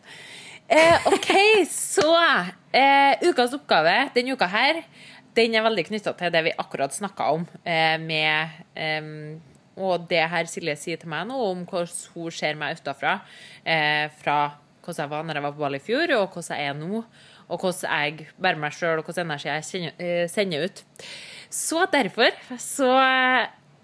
[0.68, 1.28] Eh, OK,
[1.68, 2.06] så
[2.72, 4.80] eh, Ukas oppgave denne uka her,
[5.36, 9.42] den er veldig knytta til det vi akkurat snakka om eh, med
[9.76, 13.18] Og det her Silje sier til meg nå, om hvordan hun ser meg utafra.
[13.64, 14.38] Eh, fra
[14.82, 17.02] hvordan jeg var når jeg var på ball i fjor, og hvordan jeg er nå.
[17.48, 20.82] Og hvordan jeg bærer meg sjøl, og hvordan energi jeg eh, sender ut.
[21.50, 22.90] Så derfor så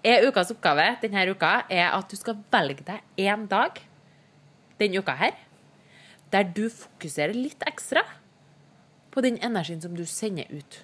[0.03, 3.79] er ukas oppgave denne uka er at du skal velge deg én dag
[4.81, 5.37] denne uka her,
[6.33, 8.03] der du fokuserer litt ekstra
[9.13, 10.79] på den energien som du sender ut.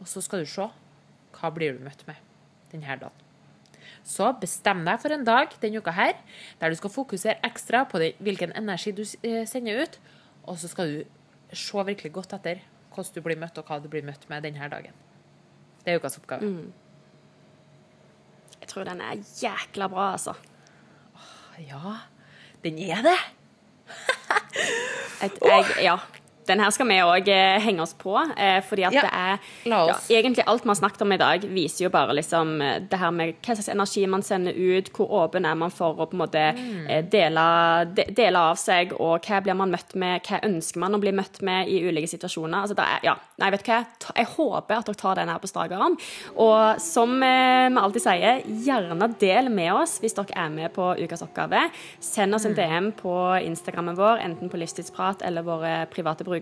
[0.00, 0.70] Og så skal du se
[1.36, 2.16] hva blir du møtt med
[2.72, 3.26] denne dagen.
[4.06, 6.14] Så bestem deg for en dag denne uka her,
[6.60, 9.98] der du skal fokusere ekstra på den, hvilken energi du eh, sender ut,
[10.50, 13.88] og så skal du se virkelig godt etter hvordan du blir møtt, og hva du
[13.90, 14.96] blir møtt med denne dagen.
[15.84, 16.48] Det er ukas oppgave.
[18.60, 20.34] Jeg tror den er jækla bra, altså.
[21.60, 21.94] Ja,
[22.64, 23.18] den er det.
[25.24, 25.96] Et, jeg, ja.
[26.50, 29.38] Den her skal vi òg eh, henge oss på, eh, fordi at Ja, det er
[29.70, 29.96] ja.
[30.20, 33.14] Egentlig alt vi har snakket om i dag, viser jo bare liksom eh, det her
[33.14, 36.24] med hva slags energi man sender ut, hvor åpen er man for å på en
[36.24, 37.08] måte Mm.
[37.10, 37.42] dele,
[37.94, 41.12] de, dele av seg, og hva blir man møtt med, hva ønsker man å bli
[41.14, 42.64] møtt med i ulike situasjoner.
[42.64, 43.80] Altså, er, ja, nei, vet du hva?
[44.16, 45.96] Jeg håper at dere tar den her på strak arm.
[46.36, 51.22] Og som vi alltid sier, gjerne del med oss hvis dere er med på ukas
[51.26, 51.66] oppgave.
[52.02, 56.39] Send oss en DM på Instagrammen vår, enten på Livstidsprat eller våre private brukere.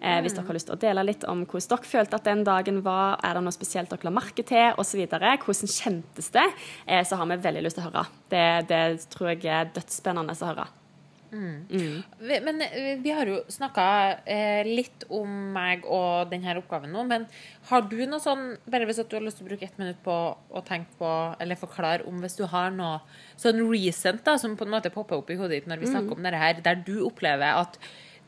[0.00, 2.44] Eh, hvis dere har lyst til å dele litt om hvordan dere følte at den
[2.44, 5.04] dagen var, er det noe spesielt dere la merke til, osv.
[5.06, 6.46] Hvordan kjentes det?
[6.86, 8.06] Eh, så har vi veldig lyst til å høre.
[8.32, 10.66] Det, det tror jeg er dødsspennende å høre.
[12.22, 17.02] Vi- Men eh, vi har jo snakka eh, litt om meg og denne oppgaven nå,
[17.04, 17.26] men
[17.68, 19.98] har du noe sånn Bare hvis at du har lyst til å bruke ett minutt
[20.04, 20.14] på
[20.54, 21.10] å tenke på,
[21.42, 23.00] eller forklare om hvis du har noe
[23.36, 26.14] sånn recent da, som på en måte popper opp i hodet ditt når vi snakker
[26.16, 27.76] om dette her, der du opplever at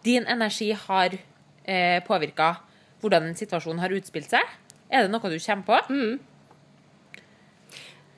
[0.05, 2.57] din energi har eh, påvirka
[3.03, 4.57] hvordan situasjonen situasjon har utspilt seg?
[4.91, 5.79] Er det noe du kommer på?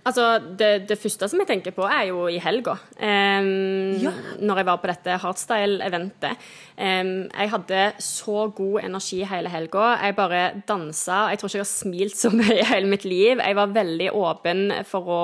[0.01, 2.78] Altså, det, det første som jeg tenker på, er jo i helga.
[2.97, 4.12] Um, Ja.
[4.41, 6.47] Når jeg var på dette hardstyle-eventet.
[6.78, 9.91] Um, jeg hadde så god energi hele helga.
[10.01, 11.26] Jeg bare dansa.
[11.31, 13.43] Jeg tror ikke jeg har smilt så mye i hele mitt liv.
[13.45, 15.20] Jeg var veldig åpen for å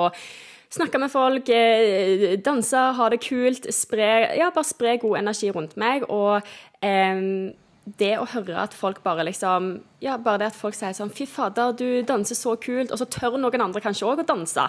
[0.73, 5.77] snakke med folk, eh, danse, ha det kult, spre, ja, bare spre god energi rundt
[5.77, 6.03] meg.
[6.09, 6.41] Og
[6.81, 7.53] eh,
[7.97, 11.25] det å høre at folk bare liksom Ja, bare det at folk sier sånn Fy
[11.25, 12.91] fader, du danser så kult.
[12.91, 14.67] Og så tør noen andre kanskje òg å danse.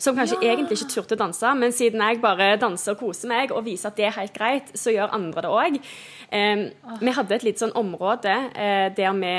[0.00, 3.50] Som kanskje egentlig ikke turte å danse, men siden jeg bare danser og koser meg
[3.52, 5.76] og viser at det er helt greit, så gjør andre det òg.
[7.02, 9.34] vi hadde et lite sånn område eh, der vi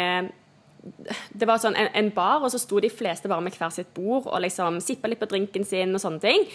[1.37, 3.91] det var sånn en, en bar, og så sto de fleste bare med hver sitt
[3.93, 6.45] bord og liksom sippa litt på drinken sin og sånne ting.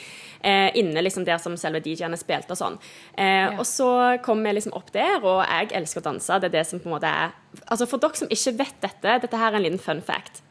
[0.42, 2.78] Eh, inne liksom der som selve DJ-ene spilte og sånn.
[3.14, 3.88] Eh, Og så
[4.26, 6.40] kom vi liksom opp der, og jeg elsker å danse.
[6.42, 7.36] Det er det som på en måte er
[7.70, 10.42] Altså For dere som ikke vet dette, dette her er en liten fun fact.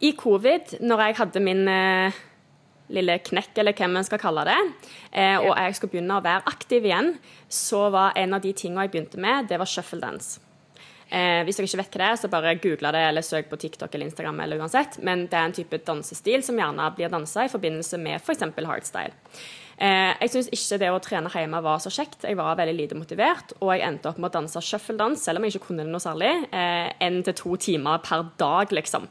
[0.00, 2.16] I covid, når jeg hadde min eh,
[2.88, 4.56] lille knekk, eller hvem man skal kalle det,
[5.12, 7.16] eh, og jeg skulle begynne å være aktiv igjen,
[7.52, 10.38] så var en av de tingene jeg begynte med, det var shuffle dance.
[11.06, 13.58] Eh, hvis dere ikke vet hva det er, så bare google det eller søk på
[13.62, 14.40] TikTok eller Instagram.
[14.40, 18.20] eller uansett, Men det er en type dansestil som gjerne blir dansa i forbindelse med
[18.20, 18.42] f.eks.
[18.54, 19.12] For hardstyle.
[19.78, 22.24] Eh, jeg syns ikke det å trene hjemme var så kjekt.
[22.24, 25.44] Jeg var veldig lite motivert, og jeg endte opp med å danse shuffle-dans, selv om
[25.44, 29.06] jeg ikke kunne det noe særlig, én til to timer per dag, liksom.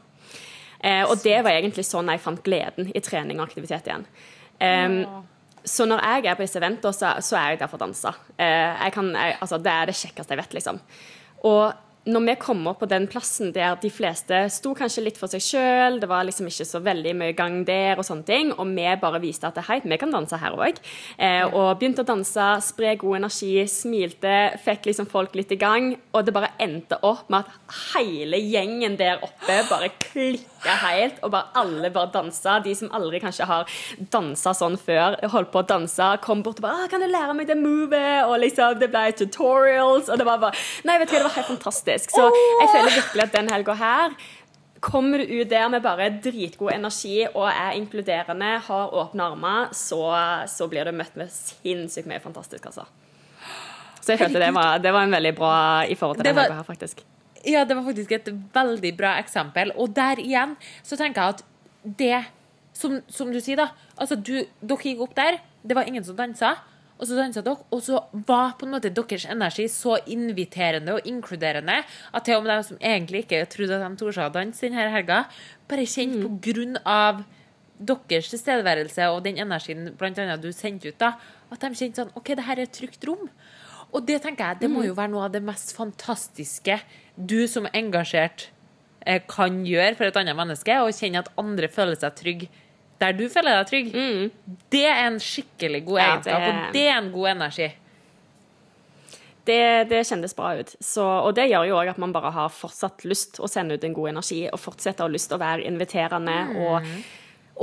[0.80, 4.04] Eh, og det var egentlig sånn jeg fant gleden i trening og aktivitet igjen.
[4.62, 5.00] Em,
[5.66, 8.12] så når jeg er på disse eventene, så, så er jeg der for å danse.
[8.36, 10.80] Eh, jeg kan, jeg, altså, det er det kjekkeste jeg vet, liksom.
[11.48, 11.64] Og
[12.06, 15.42] når vi kom opp på den plassen der de fleste sto kanskje litt for seg
[15.42, 18.86] sjøl, det var liksom ikke så veldig mye gang der, og sånne ting, og vi
[19.02, 20.78] bare viste at hei, vi kan danse her òg.
[21.18, 25.92] Eh, og begynte å danse, spre god energi, smilte, fikk liksom folk litt i gang.
[26.14, 31.30] Og det bare endte opp med at hele gjengen der oppe bare klikka helt, og
[31.30, 32.58] bare alle bare dansa.
[32.64, 33.66] De som aldri kanskje har
[34.12, 37.46] dansa sånn før, holdt på å danse, kom bort og bare 'Kan du lære meg
[37.46, 40.54] det movet?' Og liksom, det ble tutorials, og det var bare
[40.84, 42.10] Nei, vet du hva, det var helt fantastisk.
[42.10, 44.10] Så jeg føler virkelig at den helga her
[44.80, 50.46] Kommer du ut der med bare dritgod energi og er inkluderende, har åpne armer, så,
[50.46, 52.84] så blir du møtt med sinnssykt mye fantastisk, altså.
[54.00, 56.36] Så jeg følte det var, det var en veldig bra i forhold til Det den
[56.36, 57.00] var- helga her, faktisk.
[57.46, 59.70] Ja, det var faktisk et veldig bra eksempel.
[59.78, 61.44] Og der igjen så tenker jeg at
[61.98, 62.24] det
[62.76, 63.70] Som, som du sier, da.
[63.96, 66.50] Altså, du, dere gikk opp der, det var ingen som dansa.
[66.98, 71.08] Og så dansa dere, og så var på en måte deres energi så inviterende og
[71.08, 71.78] inkluderende
[72.12, 74.90] at til og med de som egentlig ikke trodde at de torde å danse denne
[74.92, 75.22] helga,
[75.68, 77.24] bare kjente på grunn av
[77.80, 81.14] deres tilstedeværelse og den energien blant annet du sendte ut, da,
[81.48, 83.28] at de kjente sånn OK, det her er et trygt rom.
[83.92, 86.80] Og det tenker jeg, det må jo være noe av det mest fantastiske
[87.16, 88.48] du som er engasjert
[89.06, 92.48] eh, kan gjøre for et annet menneske, og kjenne at andre føler seg trygge
[92.96, 93.88] der du føler deg trygg.
[94.72, 97.66] Det er en skikkelig god Ja, egenskap, det- og det er en god energi.
[99.46, 99.58] Det,
[99.90, 100.72] det kjennes bra ut.
[100.82, 103.84] Så, og det gjør jo òg at man bare har fortsatt lyst å sende ut
[103.86, 106.88] en god energi, og fortsette å ha lyst til å være inviterende og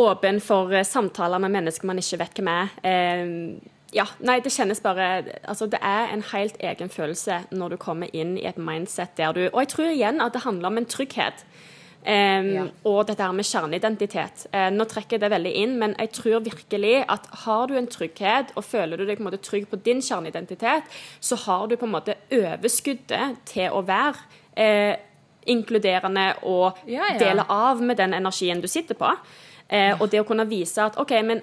[0.05, 2.71] åpen for samtaler med mennesker man ikke vet hvem er.
[2.87, 3.25] Eh,
[3.93, 8.09] ja, nei, det kjennes bare Altså, det er en helt egen følelse når du kommer
[8.13, 10.89] inn i et mindset der du Og jeg tror igjen at det handler om en
[10.89, 11.45] trygghet.
[12.03, 12.63] Um, Ja.
[12.83, 14.47] Og dette her med kjerneidentitet.
[14.51, 17.87] Uh, nå trekker jeg det veldig inn, men jeg tror virkelig at har du en
[17.87, 20.83] trygghet, og føler du deg på en måte trygg på din kjerneidentitet,
[21.21, 24.19] så har du på en måte overskuddet til å være
[24.59, 24.99] uh,
[25.47, 27.19] inkluderende og Ja, ja.
[27.19, 29.15] dele av med den energien du sitter på.
[29.69, 31.41] Eh, og det å kunne vise at OK, men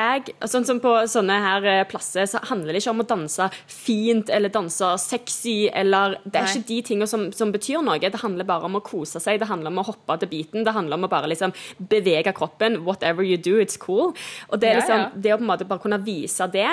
[0.00, 3.48] jeg, sånn som På sånne her eh, plasser så handler det ikke om å danse
[3.70, 5.68] fint eller danse sexy.
[5.68, 6.54] eller Det er Nei.
[6.54, 8.00] ikke de tingene som, som betyr noe.
[8.00, 10.64] Det handler bare om å kose seg, det handler om å hoppe til beaten.
[10.66, 11.54] Det handler om å bare liksom
[11.92, 12.82] bevege kroppen.
[12.88, 14.14] Whatever you do, it's cool.
[14.48, 15.10] Og det, er liksom, ja.
[15.14, 16.68] det å på en måte bare kunne vise det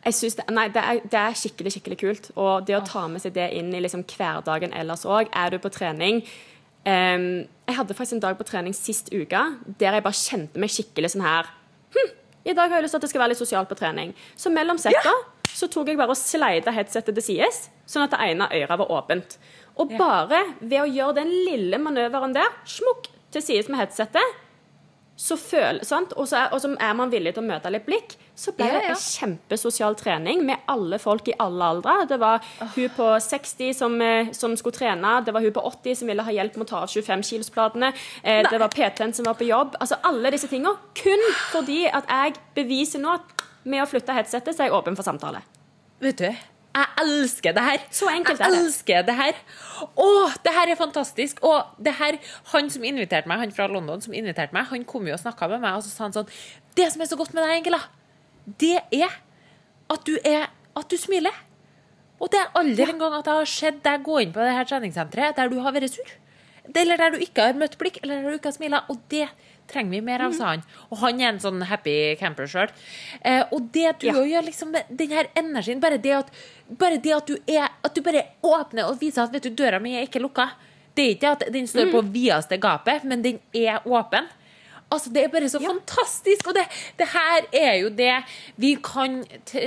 [0.00, 2.30] jeg synes det, nei, det, er, det er skikkelig skikkelig kult.
[2.40, 5.28] Og det å ta med seg det inn i liksom hverdagen ellers òg.
[5.36, 6.22] Er du på trening
[6.86, 9.42] um, Jeg hadde faktisk en dag på trening sist uke
[9.80, 11.50] der jeg bare kjente meg skikkelig sånn her
[11.94, 12.14] hm,
[12.44, 14.14] I dag har jeg lyst til at det skal være litt sosialt på trening.
[14.38, 15.12] Så mellom setta
[15.50, 18.92] så tok jeg bare og sleida headsetet til sides, sånn at det ene øret var
[18.96, 19.36] åpent.
[19.80, 24.38] Og bare ved å gjøre den lille manøveren der, smukk til sides med headsetet,
[25.20, 26.14] så føl, sant?
[26.16, 28.64] Og, så er, og så er man villig til å møte litt blikk, så ble
[28.70, 28.94] Ja, det ja.
[28.94, 31.96] en kjempesosial trening med alle folk i alle aldre.
[32.08, 36.00] Det var hun på 60 som, eh, som skulle trene, det var hun på 80
[36.00, 37.92] som ville ha hjelp med å ta av 25-kilosplatene,
[38.24, 39.76] eh, det var PT-en som var på jobb.
[39.80, 40.72] Altså alle disse tingene.
[40.96, 44.96] Kun fordi at jeg beviser nå at med å flytte headsetet, så er jeg åpen
[44.96, 45.44] for samtale.
[46.00, 46.30] Vet du,
[46.74, 47.82] jeg elsker det her.
[47.90, 48.60] Så enkelt jeg er det.
[48.64, 49.38] elsker det her.
[49.98, 50.08] Å,
[50.44, 51.40] det her er fantastisk.
[51.46, 52.18] Og det her,
[52.52, 55.48] han som inviterte meg, han fra London som inviterte meg, han kom jo og snakka
[55.50, 56.30] med meg, og så sa han sånn
[56.78, 57.80] Det som er så godt med deg, Angela,
[58.62, 59.18] det er
[59.90, 60.46] at du er
[60.78, 61.34] At du smiler.
[62.20, 64.52] Og det er aldri en gang at jeg har sett deg gå inn på det
[64.54, 66.04] her treningssenteret der du har vært sur.
[66.68, 68.84] Det- Eller der du ikke har møtt blikk, eller der du ikke har smila.
[68.92, 69.26] Og det
[69.70, 70.62] trenger vi mer av, sa han.
[70.90, 72.72] Og han er en sånn happy camper sjøl.
[73.22, 74.14] Eh, og det du Ja.
[74.14, 76.30] gjør, liksom, den her energien, bare det at,
[76.78, 79.80] bare det at du er At du bare åpner og viser at vet du, døra
[79.80, 80.50] mi er ikke lukka.
[80.94, 84.26] Det er ikke at den står på videste gapet, men den er åpen.
[84.92, 86.48] Altså, Det er bare så fantastisk!
[86.48, 86.64] Og det,
[86.98, 88.24] det her er jo det
[88.58, 89.60] vi kan t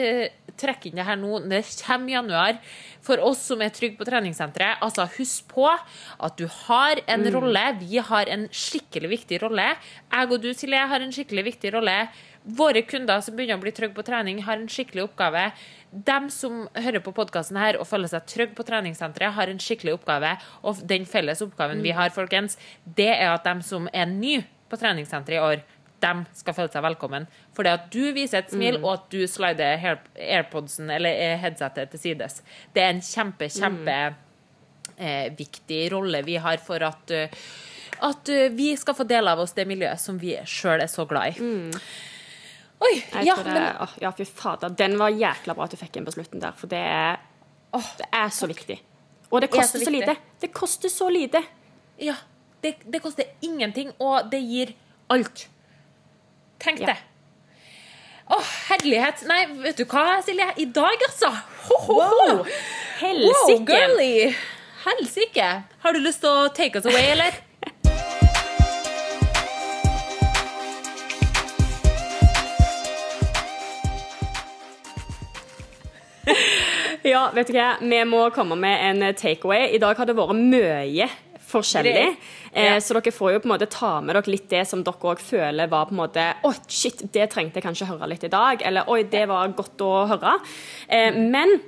[0.60, 2.60] trekke inn det her nå når det kommer januar.
[3.04, 7.64] For oss som er trygge på treningssenteret, altså husk på at du har en rolle.
[7.82, 9.74] Vi har en skikkelig viktig rolle.
[10.14, 11.98] Jeg og du, Silje, har en skikkelig viktig rolle.
[12.44, 15.50] Våre kunder som begynner å bli trygge på trening, har en skikkelig oppgave.
[15.92, 19.96] Dem som hører på podkasten her og føler seg trygge på treningssenteret, har en skikkelig
[20.00, 20.36] oppgave.
[20.64, 24.80] Og den felles oppgaven vi har, folkens, det er at dem som er nye på
[24.82, 25.64] treningssenteret i år,
[26.04, 27.26] dem skal føle seg velkommen.
[27.56, 29.82] For det at du viser et smil, og at du slider
[30.20, 32.42] airpodsen eller headsetet til sides.
[32.76, 33.98] Det er en kjempe, kjempe
[34.98, 37.44] eh, viktig rolle vi har for at, eh,
[38.04, 41.08] at eh, vi skal få del av oss det miljøet som vi sjøl er så
[41.10, 41.54] glad i.
[42.84, 44.74] Oi, ja, det, men åh, ja, fy fader.
[44.76, 47.22] Den var jækla bra at du fikk inn på slutten der, for det er,
[47.72, 48.82] oh, det er så viktig.
[49.30, 50.16] Og det Det er koster så så lite.
[50.42, 51.44] Det koster så lite.
[51.98, 52.16] ja,
[52.64, 54.74] det, det koster ingenting, og det gir
[55.10, 55.48] alt.
[56.64, 56.94] Tenk Ja.
[56.94, 56.98] det.
[58.32, 58.38] Å,
[58.70, 59.26] herlighet.
[59.28, 60.48] Nei, vet du hva, Silje?
[60.58, 61.30] I dag, altså.
[61.68, 62.28] Ho, ho, ho.
[62.38, 62.46] Wow,
[63.02, 63.66] Helsike!
[63.68, 64.36] girly.
[64.86, 65.50] Helsike!
[65.84, 67.36] Har du lyst til å take us away, eller?
[77.04, 77.74] Ja, vet du hva?
[77.82, 79.68] Vi må komme med en takeaway.
[79.76, 81.10] I dag har det vært mye
[81.54, 82.08] forskjellig.
[82.52, 82.78] Eh.
[82.84, 85.22] Så dere får jo på en måte ta med dere litt det som dere òg
[85.24, 88.66] føler var på en måte Å, shit, det trengte jeg kanskje høre litt i dag.
[88.66, 90.38] Eller oi, det var godt å høre.
[90.88, 91.60] Eh, men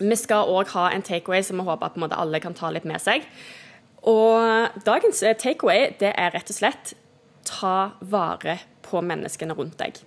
[0.00, 2.56] vi skal òg ha en takeaway som vi håper at på en måte alle kan
[2.56, 3.24] ta litt med seg.
[4.06, 6.92] Og dagens eh, takeaway det er rett og slett
[7.46, 9.98] ta vare på menneskene rundt deg.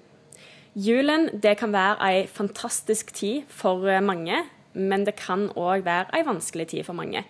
[0.80, 4.43] Julen det kan være ei fantastisk tid for eh, mange,
[4.74, 7.26] men det kan òg være ei vanskelig tid for mange.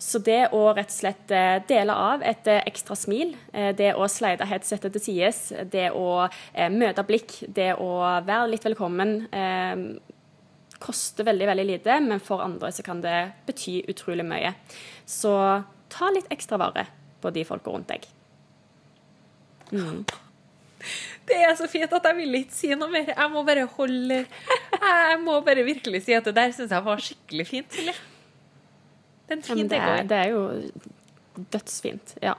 [0.00, 3.90] Så det å rett og slett eh, dele av et eh, ekstra smil, eh, det
[3.92, 6.24] å slide headsetet til sides, det å
[6.72, 7.90] møte blikk, det å
[8.24, 9.18] være litt velkommen
[10.80, 14.54] koster veldig, veldig lite, men for andre så kan det bety utrolig mye.
[15.04, 15.34] Så
[15.92, 16.86] ta litt ekstra vare
[17.20, 18.06] på de folka rundt deg.
[21.28, 23.12] Det er så fint at jeg vil ikke si noe mer.
[23.12, 27.04] Jeg må bare holde Jeg må bare virkelig si at det der syns jeg var
[27.04, 27.98] skikkelig fint, Silje.
[29.30, 30.46] Det er en fin det, er, det er jo
[31.54, 32.16] dødsfint.
[32.22, 32.34] Ja.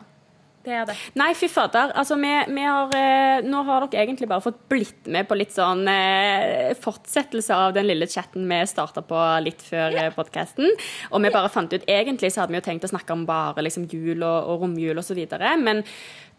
[0.62, 0.94] Det er det.
[1.18, 1.90] Nei, fy fader.
[1.98, 5.56] Altså, vi, vi har, eh, nå har dere egentlig bare fått blitt med på litt
[5.56, 10.12] sånn eh, fortsettelse av den lille chatten vi starta på litt før yeah.
[10.14, 10.70] podkasten.
[11.10, 13.66] Og vi bare fant ut Egentlig så hadde vi jo tenkt å snakke om bare
[13.66, 15.82] liksom, jul og, og romjul videre, men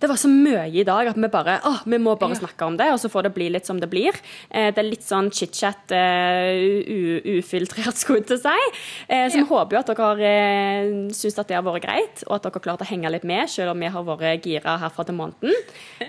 [0.03, 2.76] det var så mye i dag at vi bare å, vi må bare snakke om
[2.80, 4.16] det, og så får det bli litt som det blir.
[4.50, 8.70] Eh, det er litt sånn chit-chat, eh, ufiltrert, skulle jeg til å si.
[9.09, 12.24] Eh, så vi håper jo at dere har eh, syns at det har vært greit,
[12.26, 14.76] og at dere har klart å henge litt med, selv om vi har vært gira
[14.82, 15.55] herfra til måneden.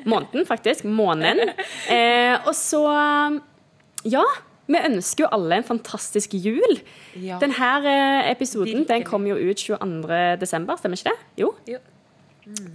[0.10, 0.88] Måneden, faktisk.
[0.90, 1.54] Måneden.
[1.92, 2.84] Eh, og så
[4.10, 4.24] Ja.
[4.64, 6.78] Vi ønsker jo alle en fantastisk jul.
[7.20, 7.36] Ja.
[7.42, 7.72] Denne
[8.32, 10.38] episoden den kom jo ut 22.
[10.40, 11.44] desember, stemmer ikke det?
[11.44, 11.50] Jo.
[11.68, 11.82] Jo.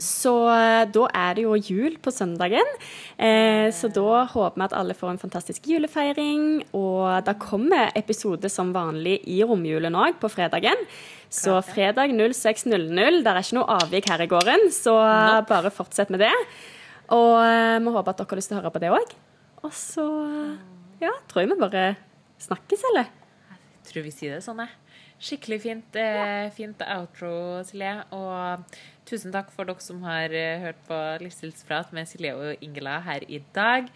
[0.01, 2.71] Så eh, da er det jo jul på søndagen.
[3.21, 6.65] Eh, så da håper vi at alle får en fantastisk julefeiring.
[6.79, 10.87] Og da kommer episode som vanlig i romjulen òg, på fredagen.
[11.29, 13.21] Så fredag 06.00.
[13.21, 16.35] Det er ikke noe avvik her i gården, så eh, bare fortsett med det.
[17.13, 19.15] Og eh, vi håper at dere har lyst til å høre på det òg.
[19.69, 20.07] Og så
[21.03, 21.87] ja, tror jeg vi bare
[22.41, 23.11] snakkes, eller?
[23.51, 24.73] Jeg tror vi sier det sånn, jeg.
[25.19, 27.33] Skikkelig fint, eh, fint outro,
[27.67, 27.93] Silje.
[28.15, 28.79] Og
[29.09, 33.25] tusen takk for dere som har eh, hørt på Livsstilsprat med Silje og Ingela her
[33.29, 33.89] i dag.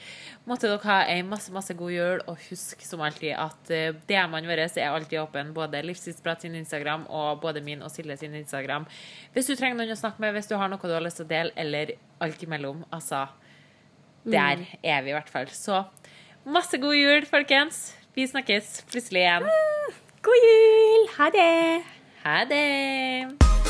[0.48, 4.48] Måtte dere ha ei masse, masse god jul, og husk som alltid at eh, DM-ene
[4.48, 5.52] våre er alltid åpne.
[5.56, 8.88] Både Livsstilsprat sin Instagram og både min og Silje sin Instagram.
[9.36, 11.28] Hvis du trenger noen å snakke med, hvis du har noe du har lyst til
[11.28, 13.26] å dele, eller alt imellom, altså
[14.22, 15.48] Der er vi i hvert fall.
[15.50, 15.82] Så
[16.46, 17.90] masse god jul, folkens.
[18.14, 19.48] Vi snakkes plutselig igjen.
[20.22, 21.08] God jul!
[21.16, 21.82] Ha det!
[22.22, 23.61] Ha det!